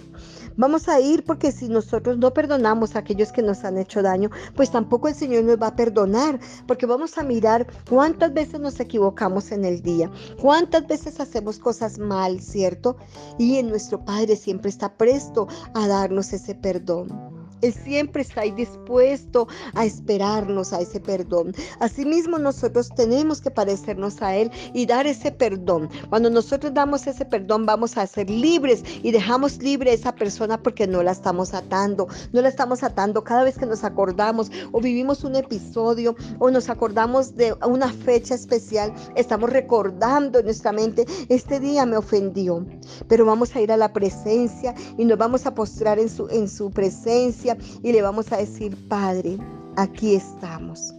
Vamos 0.56 0.88
a 0.88 1.02
ir 1.02 1.26
porque 1.26 1.52
si 1.52 1.68
nosotros 1.68 2.18
no 2.18 2.34
perdonamos 2.34 2.96
a 2.96 3.00
aquellos 3.00 3.34
que 3.34 3.42
nos 3.42 3.66
han 3.66 3.78
hecho 3.78 4.02
daño, 4.02 4.30
pues 4.56 4.72
tampoco 4.72 5.10
el 5.10 5.16
Señor 5.16 5.44
nos 5.44 5.62
va 5.62 5.68
a 5.68 5.76
perdonar, 5.76 6.40
porque 6.66 6.86
vamos 6.86 7.18
a 7.18 7.24
mirar 7.24 7.68
cuántas 7.90 8.34
veces 8.34 8.60
nos 8.62 8.80
equivocamos 8.80 9.52
en 9.52 9.66
el 9.66 9.82
día, 9.82 10.10
cuántas 10.40 10.88
veces 10.88 11.20
hacemos 11.20 11.60
cosas 11.60 11.98
mal, 11.98 12.40
¿cierto? 12.40 12.96
Y 13.38 13.58
en 13.58 13.68
nuestro 13.68 14.06
Padre 14.06 14.38
siempre 14.38 14.70
está 14.70 14.96
presto 14.96 15.48
a 15.74 15.88
darnos 15.88 16.32
ese 16.32 16.56
perdón. 16.56 17.43
Él 17.64 17.74
siempre 17.74 18.22
está 18.22 18.42
ahí 18.42 18.52
dispuesto 18.52 19.48
a 19.74 19.86
esperarnos 19.86 20.74
a 20.74 20.82
ese 20.82 21.00
perdón. 21.00 21.56
Asimismo, 21.80 22.38
nosotros 22.38 22.90
tenemos 22.96 23.40
que 23.40 23.52
parecernos 23.52 24.22
a 24.22 24.36
Él 24.36 24.52
y 24.74 24.86
dar 24.86 25.08
ese 25.08 25.32
perdón. 25.32 25.90
Cuando 26.10 26.30
nosotros 26.30 26.74
damos 26.74 27.08
ese 27.08 27.24
perdón, 27.24 27.66
vamos 27.66 27.98
a 27.98 28.06
ser 28.06 28.30
libres 28.30 28.84
y 29.02 29.12
dejamos 29.12 29.64
libre 29.64 29.92
a 29.92 29.94
esa 29.94 30.14
persona 30.14 30.62
porque 30.62 30.88
no 30.88 31.02
la 31.04 31.12
estamos 31.12 31.54
atando. 31.54 32.08
No 32.34 32.42
la 32.42 32.50
estamos 32.50 32.84
atando 32.84 33.24
cada 33.24 33.46
vez 33.46 33.58
que 33.58 33.66
nos 33.66 33.86
acordamos 33.86 34.52
o 34.74 34.82
vivimos 34.82 35.24
un 35.24 35.38
episodio 35.38 36.18
o 36.40 36.52
nos 36.52 36.70
acordamos 36.70 37.38
de 37.38 37.56
una 37.66 37.92
fecha 37.94 38.36
especial. 38.36 38.94
Estamos 39.16 39.50
recordando 39.50 40.40
en 40.40 40.46
nuestra 40.46 40.74
mente, 40.74 41.06
este 41.30 41.62
día 41.62 41.86
me 41.86 41.96
ofendió. 41.96 42.66
Pero 43.08 43.26
vamos 43.26 43.56
a 43.56 43.62
ir 43.62 43.72
a 43.72 43.78
la 43.78 43.94
presencia 43.94 44.76
y 44.98 45.06
nos 45.06 45.18
vamos 45.18 45.46
a 45.46 45.54
postrar 45.56 45.98
en 45.98 46.10
su, 46.10 46.28
en 46.28 46.50
su 46.50 46.70
presencia 46.72 47.53
y 47.82 47.92
le 47.92 48.02
vamos 48.02 48.32
a 48.32 48.38
decir, 48.38 48.78
Padre, 48.88 49.38
aquí 49.76 50.16
estamos. 50.16 50.94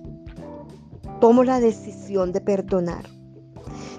Tomo 1.20 1.44
la 1.44 1.60
decisión 1.60 2.32
de 2.32 2.40
perdonar. 2.40 3.04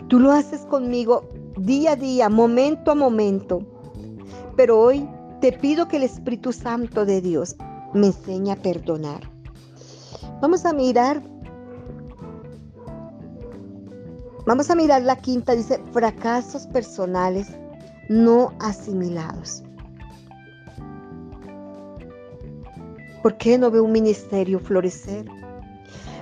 Tú 0.07 0.19
lo 0.19 0.31
haces 0.31 0.61
conmigo 0.61 1.27
día 1.57 1.93
a 1.93 1.95
día, 1.95 2.29
momento 2.29 2.91
a 2.91 2.95
momento. 2.95 3.61
Pero 4.55 4.79
hoy 4.79 5.07
te 5.41 5.51
pido 5.51 5.87
que 5.87 5.97
el 5.97 6.03
Espíritu 6.03 6.53
Santo 6.53 7.05
de 7.05 7.21
Dios 7.21 7.55
me 7.93 8.07
enseñe 8.07 8.51
a 8.51 8.55
perdonar. 8.55 9.21
Vamos 10.41 10.65
a 10.65 10.73
mirar. 10.73 11.21
Vamos 14.45 14.69
a 14.69 14.75
mirar 14.75 15.01
la 15.01 15.15
quinta, 15.15 15.55
dice, 15.55 15.81
fracasos 15.91 16.67
personales 16.67 17.47
no 18.09 18.53
asimilados. 18.59 19.64
¿Por 23.25 23.37
qué 23.37 23.57
no 23.57 23.71
veo 23.71 23.83
un 23.83 23.91
ministerio 23.91 24.59
florecer? 24.59 25.25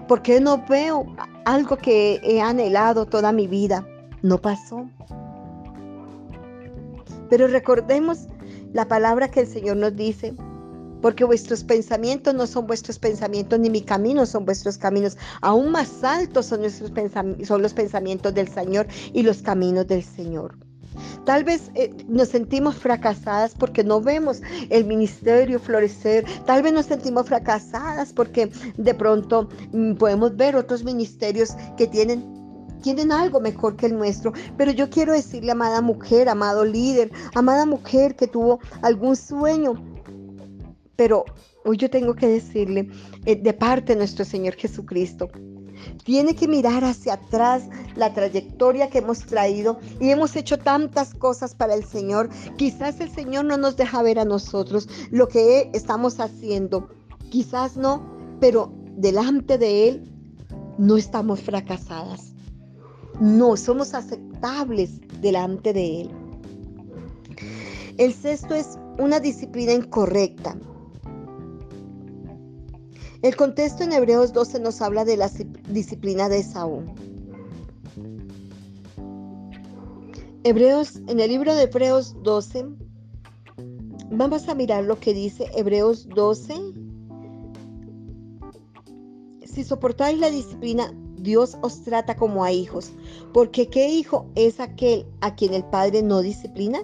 ¿Por 0.08 0.22
qué 0.22 0.40
no 0.40 0.64
veo 0.70 1.06
algo 1.44 1.76
que 1.76 2.22
he 2.24 2.40
anhelado 2.40 3.06
toda 3.06 3.34
mi 3.34 3.46
vida? 3.46 3.86
No 4.22 4.38
pasó. 4.38 4.90
Pero 7.30 7.48
recordemos 7.48 8.30
la 8.72 8.88
palabra 8.88 9.30
que 9.30 9.42
el 9.42 9.48
Señor 9.48 9.76
nos 9.76 9.94
dice, 9.98 10.34
porque 11.02 11.26
vuestros 11.26 11.66
pensamientos 11.66 12.34
no 12.36 12.48
son 12.48 12.68
vuestros 12.68 13.00
pensamientos, 13.00 13.60
ni 13.60 13.70
mi 13.70 13.82
camino 13.82 14.26
son 14.26 14.46
vuestros 14.46 14.78
caminos. 14.78 15.18
Aún 15.42 15.72
más 15.72 16.06
altos 16.06 16.46
son, 16.46 16.62
nuestros 16.62 16.90
son 17.46 17.62
los 17.62 17.74
pensamientos 17.74 18.34
del 18.34 18.48
Señor 18.48 18.88
y 19.12 19.24
los 19.24 19.42
caminos 19.42 19.88
del 19.88 20.04
Señor. 20.04 20.56
Tal 21.26 21.44
vez 21.44 21.72
eh, 21.76 21.94
nos 22.08 22.30
sentimos 22.30 22.76
fracasadas 22.76 23.54
porque 23.58 23.84
no 23.84 24.02
vemos 24.02 24.42
el 24.70 24.86
ministerio 24.86 25.60
florecer. 25.60 26.26
Tal 26.46 26.62
vez 26.62 26.74
nos 26.74 26.86
sentimos 26.86 27.28
fracasadas 27.28 28.14
porque 28.14 28.52
de 28.78 28.94
pronto 28.94 29.50
mm, 29.72 29.94
podemos 29.94 30.36
ver 30.36 30.56
otros 30.56 30.84
ministerios 30.84 31.56
que 31.78 31.88
tienen 31.88 32.44
tienen 32.82 33.14
algo 33.14 33.40
mejor 33.40 33.78
que 33.78 33.86
el 33.88 33.98
nuestro. 33.98 34.34
Pero 34.58 34.72
yo 34.72 34.90
quiero 34.90 35.14
decirle, 35.14 35.54
amada 35.54 35.82
mujer, 35.82 36.28
amado 36.28 36.66
líder, 36.66 37.12
amada 37.34 37.66
mujer 37.66 38.16
que 38.16 38.28
tuvo 38.28 38.60
algún 38.82 39.16
sueño, 39.16 39.82
pero 40.96 41.24
hoy 41.66 41.78
yo 41.78 41.90
tengo 41.90 42.14
que 42.14 42.28
decirle 42.28 42.90
eh, 43.26 43.36
de 43.36 43.54
parte 43.54 43.94
de 43.94 44.00
nuestro 44.00 44.26
Señor 44.26 44.56
Jesucristo, 44.56 45.30
tiene 46.04 46.36
que 46.36 46.48
mirar 46.48 46.84
hacia 46.84 47.14
atrás 47.14 47.64
la 47.96 48.14
trayectoria 48.14 48.90
que 48.90 49.00
hemos 49.00 49.20
traído 49.20 49.80
y 50.00 50.10
hemos 50.10 50.36
hecho 50.36 50.58
tantas 50.58 51.14
cosas 51.14 51.56
para 51.56 51.74
el 51.74 51.86
Señor. 51.86 52.30
Quizás 52.58 53.00
el 53.00 53.12
Señor 53.12 53.46
no 53.46 53.58
nos 53.58 53.78
deja 53.78 54.02
ver 54.02 54.20
a 54.20 54.26
nosotros 54.26 54.88
lo 55.12 55.28
que 55.28 55.70
estamos 55.74 56.20
haciendo. 56.20 56.90
Quizás 57.30 57.78
no, 57.78 58.04
pero 58.40 58.72
delante 58.96 59.58
de 59.58 59.88
Él 59.88 60.12
no 60.78 60.98
estamos 60.98 61.42
fracasadas. 61.42 62.34
No, 63.20 63.56
somos 63.58 63.94
aceptables 63.94 65.00
delante 65.22 65.74
de 65.74 66.02
Él. 66.02 66.10
El 67.98 68.14
sexto 68.14 68.56
es 68.56 68.78
una 68.98 69.20
disciplina 69.20 69.72
incorrecta. 69.72 70.58
El 73.24 73.38
contexto 73.38 73.84
en 73.84 73.94
Hebreos 73.94 74.34
12 74.34 74.60
nos 74.60 74.82
habla 74.82 75.06
de 75.06 75.16
la 75.16 75.32
disciplina 75.70 76.28
de 76.28 76.44
Saúl. 76.44 76.92
Hebreos, 80.44 80.98
en 81.08 81.22
el 81.22 81.30
libro 81.30 81.56
de 81.56 81.64
Hebreos 81.64 82.18
12, 82.22 82.66
vamos 84.12 84.50
a 84.50 84.56
mirar 84.56 84.84
lo 84.84 85.00
que 85.00 85.14
dice 85.14 85.50
Hebreos 85.56 86.10
12. 86.10 86.54
Si 89.46 89.64
soportáis 89.64 90.20
la 90.20 90.30
disciplina, 90.30 90.94
Dios 91.16 91.58
os 91.62 91.82
trata 91.82 92.18
como 92.18 92.44
a 92.44 92.52
hijos, 92.52 92.92
porque 93.34 93.70
¿qué 93.70 93.88
hijo 93.88 94.30
es 94.36 94.60
aquel 94.60 95.06
a 95.22 95.34
quien 95.34 95.54
el 95.54 95.64
Padre 95.64 96.04
no 96.04 96.22
disciplina? 96.22 96.82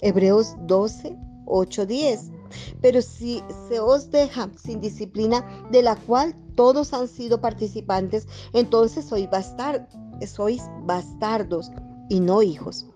Hebreos 0.00 0.54
12, 0.60 1.16
8, 1.46 1.86
10. 1.86 2.31
Pero 2.80 3.02
si 3.02 3.42
se 3.68 3.80
os 3.80 4.10
deja 4.10 4.50
sin 4.56 4.80
disciplina, 4.80 5.44
de 5.70 5.82
la 5.82 5.96
cual 5.96 6.34
todos 6.54 6.92
han 6.92 7.08
sido 7.08 7.40
participantes, 7.40 8.26
entonces 8.52 9.04
sois, 9.04 9.28
sois 10.26 10.62
bastardos 10.84 11.70
y 12.08 12.20
no 12.20 12.42
hijos. 12.42 12.86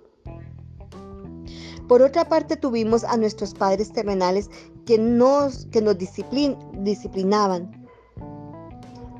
Por 1.88 2.02
otra 2.02 2.28
parte, 2.28 2.56
tuvimos 2.56 3.04
a 3.04 3.16
nuestros 3.16 3.54
padres 3.54 3.92
terrenales 3.92 4.50
que 4.86 4.98
nos, 4.98 5.68
disciplinaban 5.70 7.86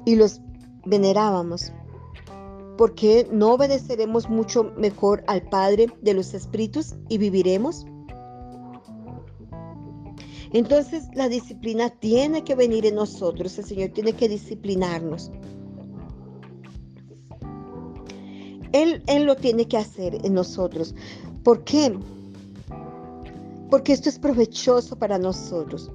y 0.05 0.17
los 0.17 0.41
venerábamos. 0.85 1.73
¿Por 2.77 2.95
qué 2.95 3.29
no 3.31 3.55
obedeceremos 3.55 4.29
mucho 4.29 4.73
mejor 4.77 5.23
al 5.29 5.43
Padre 5.43 5.87
de 6.03 6.15
los 6.15 6.35
Espíritus 6.35 6.97
y 7.09 7.19
viviremos? 7.19 7.87
Entonces 10.53 11.09
la 11.15 11.29
disciplina 11.29 11.91
tiene 11.91 12.45
que 12.45 12.55
venir 12.55 12.87
en 12.87 12.95
nosotros, 12.95 13.59
el 13.59 13.65
Señor 13.65 13.91
tiene 13.91 14.13
que 14.13 14.29
disciplinarnos. 14.29 15.31
Él, 18.73 19.03
él 19.07 19.25
lo 19.25 19.37
tiene 19.37 19.67
que 19.67 19.79
hacer 19.79 20.19
en 20.25 20.35
nosotros. 20.35 20.95
¿Por 21.43 21.65
qué? 21.65 21.99
Porque 23.71 23.93
esto 23.93 24.09
es 24.09 24.19
provechoso 24.19 24.99
para 24.99 25.19
nosotros. 25.19 25.91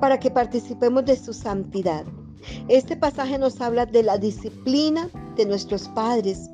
Para 0.00 0.18
que 0.18 0.30
participemos 0.30 1.04
de 1.04 1.16
su 1.16 1.32
santidad. 1.32 2.04
Este 2.68 2.96
pasaje 2.96 3.38
nos 3.38 3.60
habla 3.60 3.86
de 3.86 4.02
la 4.02 4.18
disciplina 4.18 5.08
de 5.36 5.46
nuestros 5.46 5.88
padres 5.88 6.50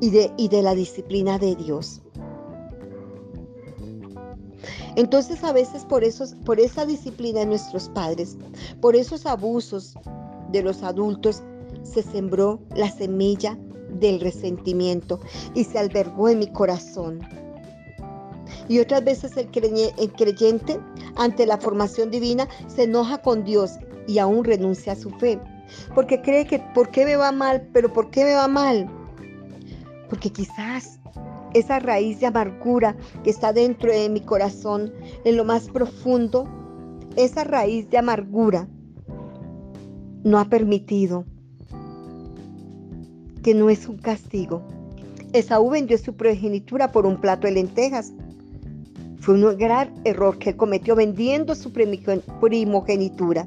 y 0.00 0.10
de, 0.10 0.32
y 0.36 0.48
de 0.48 0.62
la 0.62 0.74
disciplina 0.74 1.38
de 1.38 1.56
Dios. 1.56 2.02
Entonces 4.96 5.44
a 5.44 5.52
veces 5.52 5.84
por, 5.84 6.04
esos, 6.04 6.34
por 6.44 6.58
esa 6.58 6.86
disciplina 6.86 7.40
de 7.40 7.46
nuestros 7.46 7.88
padres, 7.90 8.36
por 8.80 8.96
esos 8.96 9.26
abusos 9.26 9.94
de 10.52 10.62
los 10.62 10.82
adultos, 10.82 11.42
se 11.82 12.02
sembró 12.02 12.60
la 12.74 12.90
semilla 12.90 13.58
del 14.00 14.20
resentimiento 14.20 15.20
y 15.54 15.64
se 15.64 15.78
albergó 15.78 16.28
en 16.28 16.38
mi 16.38 16.46
corazón. 16.46 17.20
Y 18.68 18.80
otras 18.80 19.04
veces 19.04 19.36
el, 19.36 19.48
creyente 19.50 20.80
ante 21.16 21.46
la 21.46 21.58
formación 21.58 22.10
divina 22.10 22.48
se 22.66 22.84
enoja 22.84 23.18
con 23.18 23.44
Dios 23.44 23.72
y 24.06 24.18
aún 24.18 24.44
renuncia 24.44 24.92
a 24.92 24.96
su 24.96 25.10
fe. 25.10 25.38
Porque 25.94 26.22
cree 26.22 26.46
que, 26.46 26.58
¿por 26.74 26.90
qué 26.90 27.04
me 27.04 27.16
va 27.16 27.32
mal? 27.32 27.68
Pero 27.72 27.92
¿por 27.92 28.10
qué 28.10 28.24
me 28.24 28.34
va 28.34 28.48
mal? 28.48 28.88
Porque 30.08 30.30
quizás 30.30 31.00
esa 31.54 31.78
raíz 31.78 32.20
de 32.20 32.26
amargura 32.26 32.96
que 33.24 33.30
está 33.30 33.52
dentro 33.52 33.90
de 33.90 34.08
mi 34.08 34.20
corazón, 34.20 34.92
en 35.24 35.36
lo 35.36 35.44
más 35.44 35.68
profundo, 35.68 36.48
esa 37.16 37.44
raíz 37.44 37.88
de 37.90 37.98
amargura 37.98 38.68
no 40.22 40.38
ha 40.38 40.44
permitido 40.46 41.24
que 43.42 43.54
no 43.54 43.70
es 43.70 43.88
un 43.88 43.98
castigo. 43.98 44.62
Esaú 45.32 45.70
vendió 45.70 45.96
su 45.98 46.14
progenitura 46.14 46.92
por 46.92 47.06
un 47.06 47.20
plato 47.20 47.46
de 47.46 47.52
lentejas. 47.52 48.12
Fue 49.20 49.34
un 49.34 49.56
gran 49.56 49.94
error 50.04 50.38
que 50.38 50.56
cometió 50.56 50.96
vendiendo 50.96 51.54
su 51.54 51.72
primogenitura. 51.72 53.46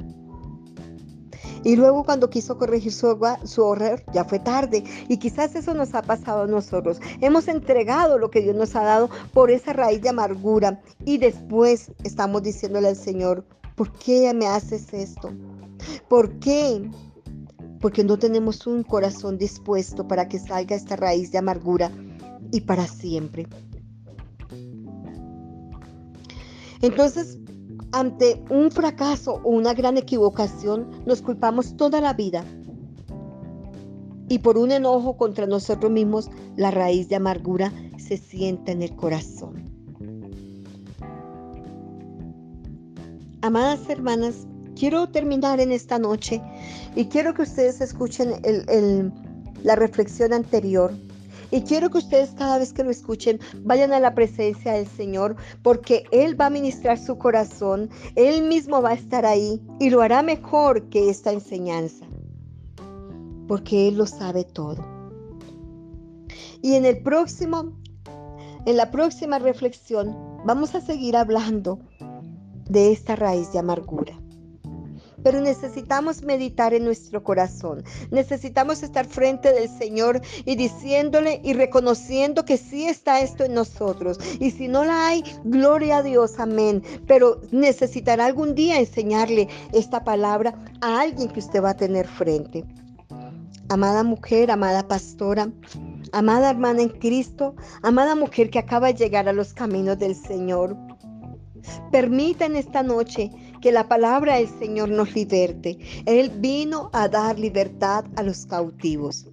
Y 1.64 1.76
luego 1.76 2.04
cuando 2.04 2.30
quiso 2.30 2.58
corregir 2.58 2.92
su, 2.92 3.18
su 3.44 3.64
horror, 3.64 4.04
ya 4.14 4.26
fue 4.26 4.40
tarde. 4.40 4.84
Y 5.08 5.18
quizás 5.18 5.56
eso 5.56 5.74
nos 5.74 5.94
ha 5.94 6.02
pasado 6.02 6.44
a 6.44 6.48
nosotros. 6.48 7.00
Hemos 7.22 7.48
entregado 7.48 8.18
lo 8.18 8.32
que 8.32 8.42
Dios 8.42 8.56
nos 8.56 8.76
ha 8.76 8.84
dado 8.84 9.10
por 9.34 9.52
esa 9.52 9.74
raíz 9.74 10.02
de 10.02 10.10
amargura. 10.10 10.82
Y 11.06 11.18
después 11.18 11.92
estamos 12.04 12.44
diciéndole 12.44 12.90
al 12.90 12.96
Señor, 12.96 13.46
¿por 13.76 13.92
qué 13.94 14.34
me 14.34 14.48
haces 14.48 14.94
esto? 14.94 15.32
¿Por 16.08 16.40
qué? 16.40 16.90
porque 17.80 18.04
no 18.04 18.20
tenemos 18.20 18.68
un 18.68 18.84
corazón 18.84 19.38
dispuesto 19.38 20.08
para 20.08 20.28
que 20.28 20.40
salga 20.40 20.76
esta 20.76 20.96
raíz 20.96 21.32
de 21.32 21.38
amargura 21.38 21.92
y 22.52 22.62
para 22.62 22.88
siempre. 22.88 23.48
Entonces, 26.82 27.38
ante 27.92 28.44
un 28.50 28.72
fracaso 28.72 29.42
o 29.44 29.50
una 29.50 29.74
gran 29.74 29.98
equivocación, 29.98 30.90
nos 31.06 31.22
culpamos 31.22 31.76
toda 31.76 32.02
la 32.02 32.14
vida. 32.14 32.44
Y 34.28 34.40
por 34.40 34.58
un 34.58 34.72
enojo 34.72 35.18
contra 35.18 35.48
nosotros 35.48 35.92
mismos, 35.92 36.30
la 36.56 36.70
raíz 36.70 37.10
de 37.10 37.16
amargura 37.16 37.74
se 37.98 38.18
sienta 38.18 38.72
en 38.72 38.84
el 38.84 38.96
corazón. 38.96 39.70
Amadas 43.42 43.90
hermanas, 43.90 44.48
quiero 44.76 45.10
terminar 45.10 45.60
en 45.60 45.72
esta 45.72 45.98
noche 45.98 46.42
y 46.96 47.06
quiero 47.06 47.34
que 47.34 47.44
ustedes 47.44 47.82
escuchen 47.82 48.34
la 49.64 49.76
reflexión 49.76 50.34
anterior. 50.34 50.94
Y 51.52 51.62
quiero 51.62 51.90
que 51.90 51.98
ustedes 51.98 52.32
cada 52.32 52.60
vez 52.60 52.74
que 52.74 52.84
lo 52.84 52.92
escuchen 52.92 53.40
vayan 53.64 53.92
a 53.92 54.00
la 54.00 54.14
presencia 54.14 54.74
del 54.74 54.88
Señor 54.88 55.36
porque 55.64 56.04
Él 56.12 56.40
va 56.40 56.48
a 56.48 56.52
ministrar 56.52 56.98
su 56.98 57.18
corazón, 57.18 57.90
Él 58.16 58.44
mismo 58.44 58.82
va 58.82 58.92
a 58.92 58.94
estar 58.94 59.26
ahí 59.26 59.62
y 59.80 59.90
lo 59.90 60.02
hará 60.02 60.22
mejor 60.22 60.90
que 60.90 61.10
esta 61.10 61.32
enseñanza, 61.32 62.06
porque 63.48 63.88
Él 63.88 63.98
lo 63.98 64.06
sabe 64.06 64.44
todo. 64.44 64.86
Y 66.62 66.76
en 66.76 66.86
el 66.86 67.02
próximo, 67.02 67.74
en 68.66 68.78
la 68.78 68.92
próxima 68.92 69.40
reflexión, 69.40 70.16
vamos 70.46 70.76
a 70.76 70.82
seguir 70.82 71.16
hablando 71.16 71.80
de 72.70 72.92
esta 72.92 73.16
raíz 73.16 73.52
de 73.52 73.60
amargura. 73.60 74.20
Pero 75.24 75.42
necesitamos 75.42 76.24
meditar 76.24 76.74
en 76.74 76.86
nuestro 76.86 77.24
corazón. 77.24 77.84
Necesitamos 78.12 78.84
estar 78.84 79.06
frente 79.06 79.52
del 79.54 79.70
Señor 79.70 80.22
y 80.46 80.56
diciéndole 80.56 81.42
y 81.44 81.54
reconociendo 81.54 82.46
que 82.46 82.58
sí 82.58 82.88
está 82.88 83.22
esto 83.22 83.44
en 83.44 83.54
nosotros. 83.54 84.20
Y 84.40 84.52
si 84.52 84.68
no 84.68 84.86
la 84.86 85.08
hay, 85.08 85.24
gloria 85.44 85.98
a 85.98 86.04
Dios, 86.04 86.40
amén. 86.40 86.84
Pero 87.08 87.42
necesitará 87.52 88.26
algún 88.26 88.56
día 88.56 88.80
enseñarle 88.80 89.48
esta 89.74 90.04
palabra 90.04 90.56
a 90.82 91.02
alguien 91.02 91.30
que 91.30 91.40
usted 91.40 91.64
va 91.64 91.72
a 91.72 91.78
tener 91.78 92.08
frente. 92.08 92.66
Amada 93.70 94.04
mujer, 94.04 94.50
amada 94.50 94.88
pastora, 94.88 95.52
amada 96.12 96.50
hermana 96.50 96.82
en 96.82 96.90
Cristo, 96.90 97.56
amada 97.84 98.16
mujer 98.16 98.50
que 98.50 98.58
acaba 98.58 98.88
de 98.88 98.96
llegar 98.96 99.30
a 99.30 99.34
los 99.34 99.54
caminos 99.54 100.00
del 100.00 100.16
Señor. 100.16 100.76
Permita 101.92 102.46
en 102.46 102.56
esta 102.56 102.82
noche 102.82 103.30
que 103.62 103.72
la 103.72 103.88
palabra 103.88 104.36
del 104.36 104.50
Señor 104.60 104.90
nos 104.90 105.14
liberte. 105.14 105.78
Él 106.06 106.32
vino 106.38 106.90
a 106.94 107.08
dar 107.08 107.38
libertad 107.38 108.06
a 108.16 108.24
los 108.24 108.46
cautivos. 108.46 109.28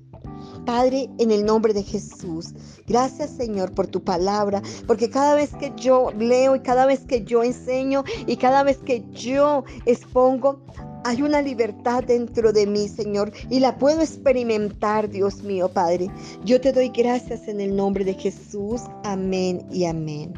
Padre, 0.64 1.08
en 1.18 1.30
el 1.30 1.44
nombre 1.44 1.72
de 1.72 1.82
Jesús, 1.82 2.52
gracias 2.86 3.30
Señor 3.30 3.72
por 3.72 3.86
tu 3.86 4.02
palabra, 4.02 4.62
porque 4.86 5.08
cada 5.10 5.34
vez 5.34 5.50
que 5.54 5.72
yo 5.76 6.10
leo 6.18 6.56
y 6.56 6.60
cada 6.60 6.86
vez 6.86 7.00
que 7.00 7.24
yo 7.24 7.44
enseño 7.44 8.04
y 8.26 8.36
cada 8.36 8.62
vez 8.64 8.78
que 8.78 9.04
yo 9.12 9.64
expongo, 9.84 10.64
hay 11.04 11.22
una 11.22 11.40
libertad 11.40 12.02
dentro 12.02 12.52
de 12.52 12.66
mí, 12.66 12.88
Señor, 12.88 13.32
y 13.48 13.60
la 13.60 13.78
puedo 13.78 14.00
experimentar, 14.00 15.08
Dios 15.08 15.44
mío, 15.44 15.68
Padre. 15.68 16.10
Yo 16.44 16.60
te 16.60 16.72
doy 16.72 16.88
gracias 16.88 17.46
en 17.46 17.60
el 17.60 17.76
nombre 17.76 18.04
de 18.04 18.14
Jesús. 18.14 18.80
Amén 19.04 19.64
y 19.70 19.84
amén. 19.84 20.34